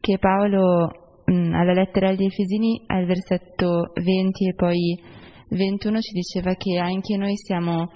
che 0.00 0.18
Paolo 0.18 1.22
mh, 1.24 1.32
mm, 1.32 1.54
alla 1.54 1.72
lettera 1.72 2.08
agli 2.08 2.24
Efesini 2.24 2.82
al 2.86 3.06
versetto 3.06 3.92
20 3.94 4.48
e 4.48 4.54
poi 4.54 5.00
21 5.50 6.00
ci 6.00 6.12
diceva 6.12 6.54
che 6.54 6.76
anche 6.76 7.16
noi 7.16 7.36
siamo 7.36 7.88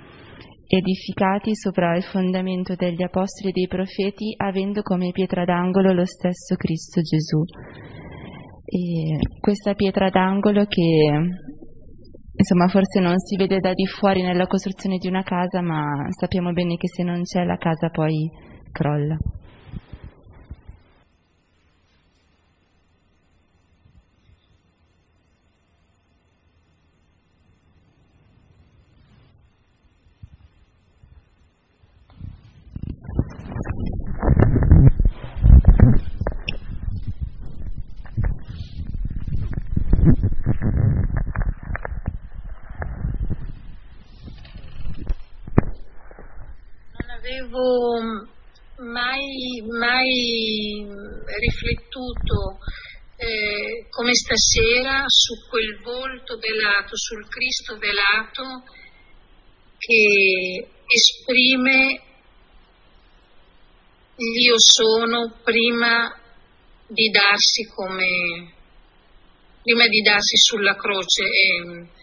edificati 0.69 1.57
sopra 1.57 1.97
il 1.97 2.05
fondamento 2.05 2.77
degli 2.77 3.03
apostoli 3.03 3.49
e 3.49 3.53
dei 3.53 3.67
profeti 3.67 4.33
avendo 4.37 4.83
come 4.83 5.11
pietra 5.11 5.45
d'angolo 5.45 5.93
lo 5.93 6.05
stesso 6.05 6.55
Cristo 6.55 7.01
Gesù. 7.01 7.43
E 8.67 9.19
questa 9.41 9.75
pietra 9.75 10.11
d'angolo 10.11 10.65
che 10.67 11.59
insomma 12.33 12.69
forse 12.69 13.01
non 13.01 13.19
si 13.19 13.37
vede 13.37 13.59
da 13.59 13.73
di 13.73 13.87
fuori 13.87 14.23
nella 14.23 14.47
costruzione 14.47 14.99
di 14.99 15.09
una 15.09 15.23
casa, 15.23 15.61
ma 15.61 16.07
sappiamo 16.11 16.53
bene 16.53 16.77
che 16.77 16.89
se 16.89 17.03
non 17.03 17.23
c'è 17.23 17.45
la 17.45 17.57
casa 17.57 17.89
poi 17.89 18.31
crolla. 18.73 19.17
Avevo 47.31 48.01
mai, 48.91 49.63
mai 49.79 50.87
riflettuto 51.39 52.59
eh, 53.17 53.87
come 53.89 54.15
stasera 54.15 55.05
su 55.07 55.35
quel 55.49 55.81
volto 55.83 56.39
velato, 56.39 56.97
sul 56.97 57.29
Cristo 57.29 57.77
velato 57.79 58.65
che 59.79 60.83
esprime 60.87 62.01
l'io 64.17 64.55
sono 64.59 65.39
prima 65.45 66.11
di 66.89 67.09
darsi 67.11 67.65
come 67.75 68.59
prima 69.63 69.87
di 69.87 70.01
darsi 70.01 70.37
sulla 70.37 70.75
croce 70.75 71.23
e 71.23 72.00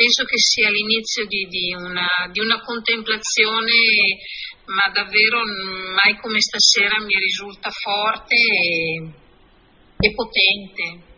penso 0.00 0.24
che 0.24 0.38
sia 0.38 0.70
l'inizio 0.70 1.26
di, 1.26 1.44
di, 1.44 1.74
una, 1.74 2.08
di 2.32 2.40
una 2.40 2.58
contemplazione 2.62 4.16
ma 4.64 4.90
davvero 4.94 5.42
mai 5.92 6.16
come 6.20 6.40
stasera 6.40 7.00
mi 7.00 7.18
risulta 7.18 7.68
forte 7.70 8.34
e, 8.34 9.10
e 9.98 10.14
potente. 10.14 11.09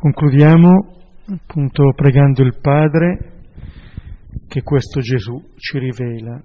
Concludiamo 0.00 0.96
appunto 1.28 1.92
pregando 1.94 2.42
il 2.42 2.56
Padre 2.58 3.42
che 4.48 4.62
questo 4.62 5.00
Gesù 5.00 5.38
ci 5.56 5.78
rivela. 5.78 6.42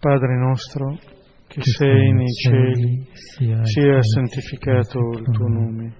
Padre 0.00 0.36
nostro, 0.36 0.98
che, 1.46 1.60
che 1.60 1.62
sei 1.62 2.12
nei 2.12 2.32
cieli, 2.32 3.06
sia, 3.12 3.64
sia 3.64 4.02
santificato 4.02 4.98
il 4.98 5.30
tuo 5.30 5.46
nome, 5.46 5.94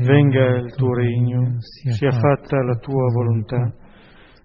venga 0.00 0.58
il 0.58 0.74
tuo 0.74 0.92
regno, 0.92 1.56
sia 1.60 2.10
fatta 2.10 2.62
la 2.62 2.76
tua 2.76 3.10
volontà, 3.14 3.74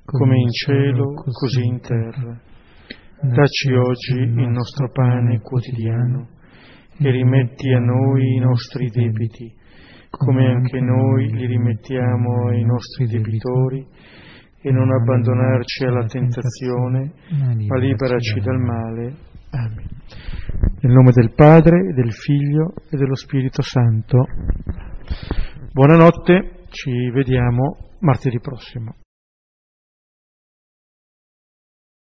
come 0.06 0.38
in 0.38 0.50
cielo, 0.50 1.12
così 1.14 1.62
in 1.62 1.82
terra. 1.82 2.40
Dacci 3.20 3.74
oggi 3.74 4.14
il 4.14 4.48
nostro 4.48 4.90
pane 4.94 5.42
quotidiano 5.42 6.30
e 7.00 7.12
rimetti 7.12 7.70
a 7.74 7.80
noi 7.80 8.36
i 8.36 8.40
nostri 8.40 8.90
debiti, 8.90 9.55
come 10.18 10.48
anche 10.48 10.80
noi 10.80 11.32
li 11.32 11.46
rimettiamo 11.46 12.48
ai 12.50 12.64
nostri 12.64 13.08
debitori 13.08 13.86
e 14.62 14.72
non 14.72 14.92
abbandonarci 14.92 15.86
alla 15.86 16.06
tentazione, 16.06 17.14
ma 17.68 17.78
liberaci 17.78 18.40
dal 18.40 18.60
male. 18.60 19.14
Amen. 19.52 19.88
Nel 20.82 20.94
nome 20.94 21.12
del 21.12 21.34
Padre, 21.36 21.94
del 21.94 22.12
Figlio 22.12 22.74
e 22.90 22.98
dello 22.98 23.16
Spirito 23.16 23.62
Santo. 23.62 24.26
Buonanotte, 25.72 26.66
ci 26.70 27.12
vediamo 27.12 27.78
martedì 28.00 28.40
prossimo. 28.40 28.96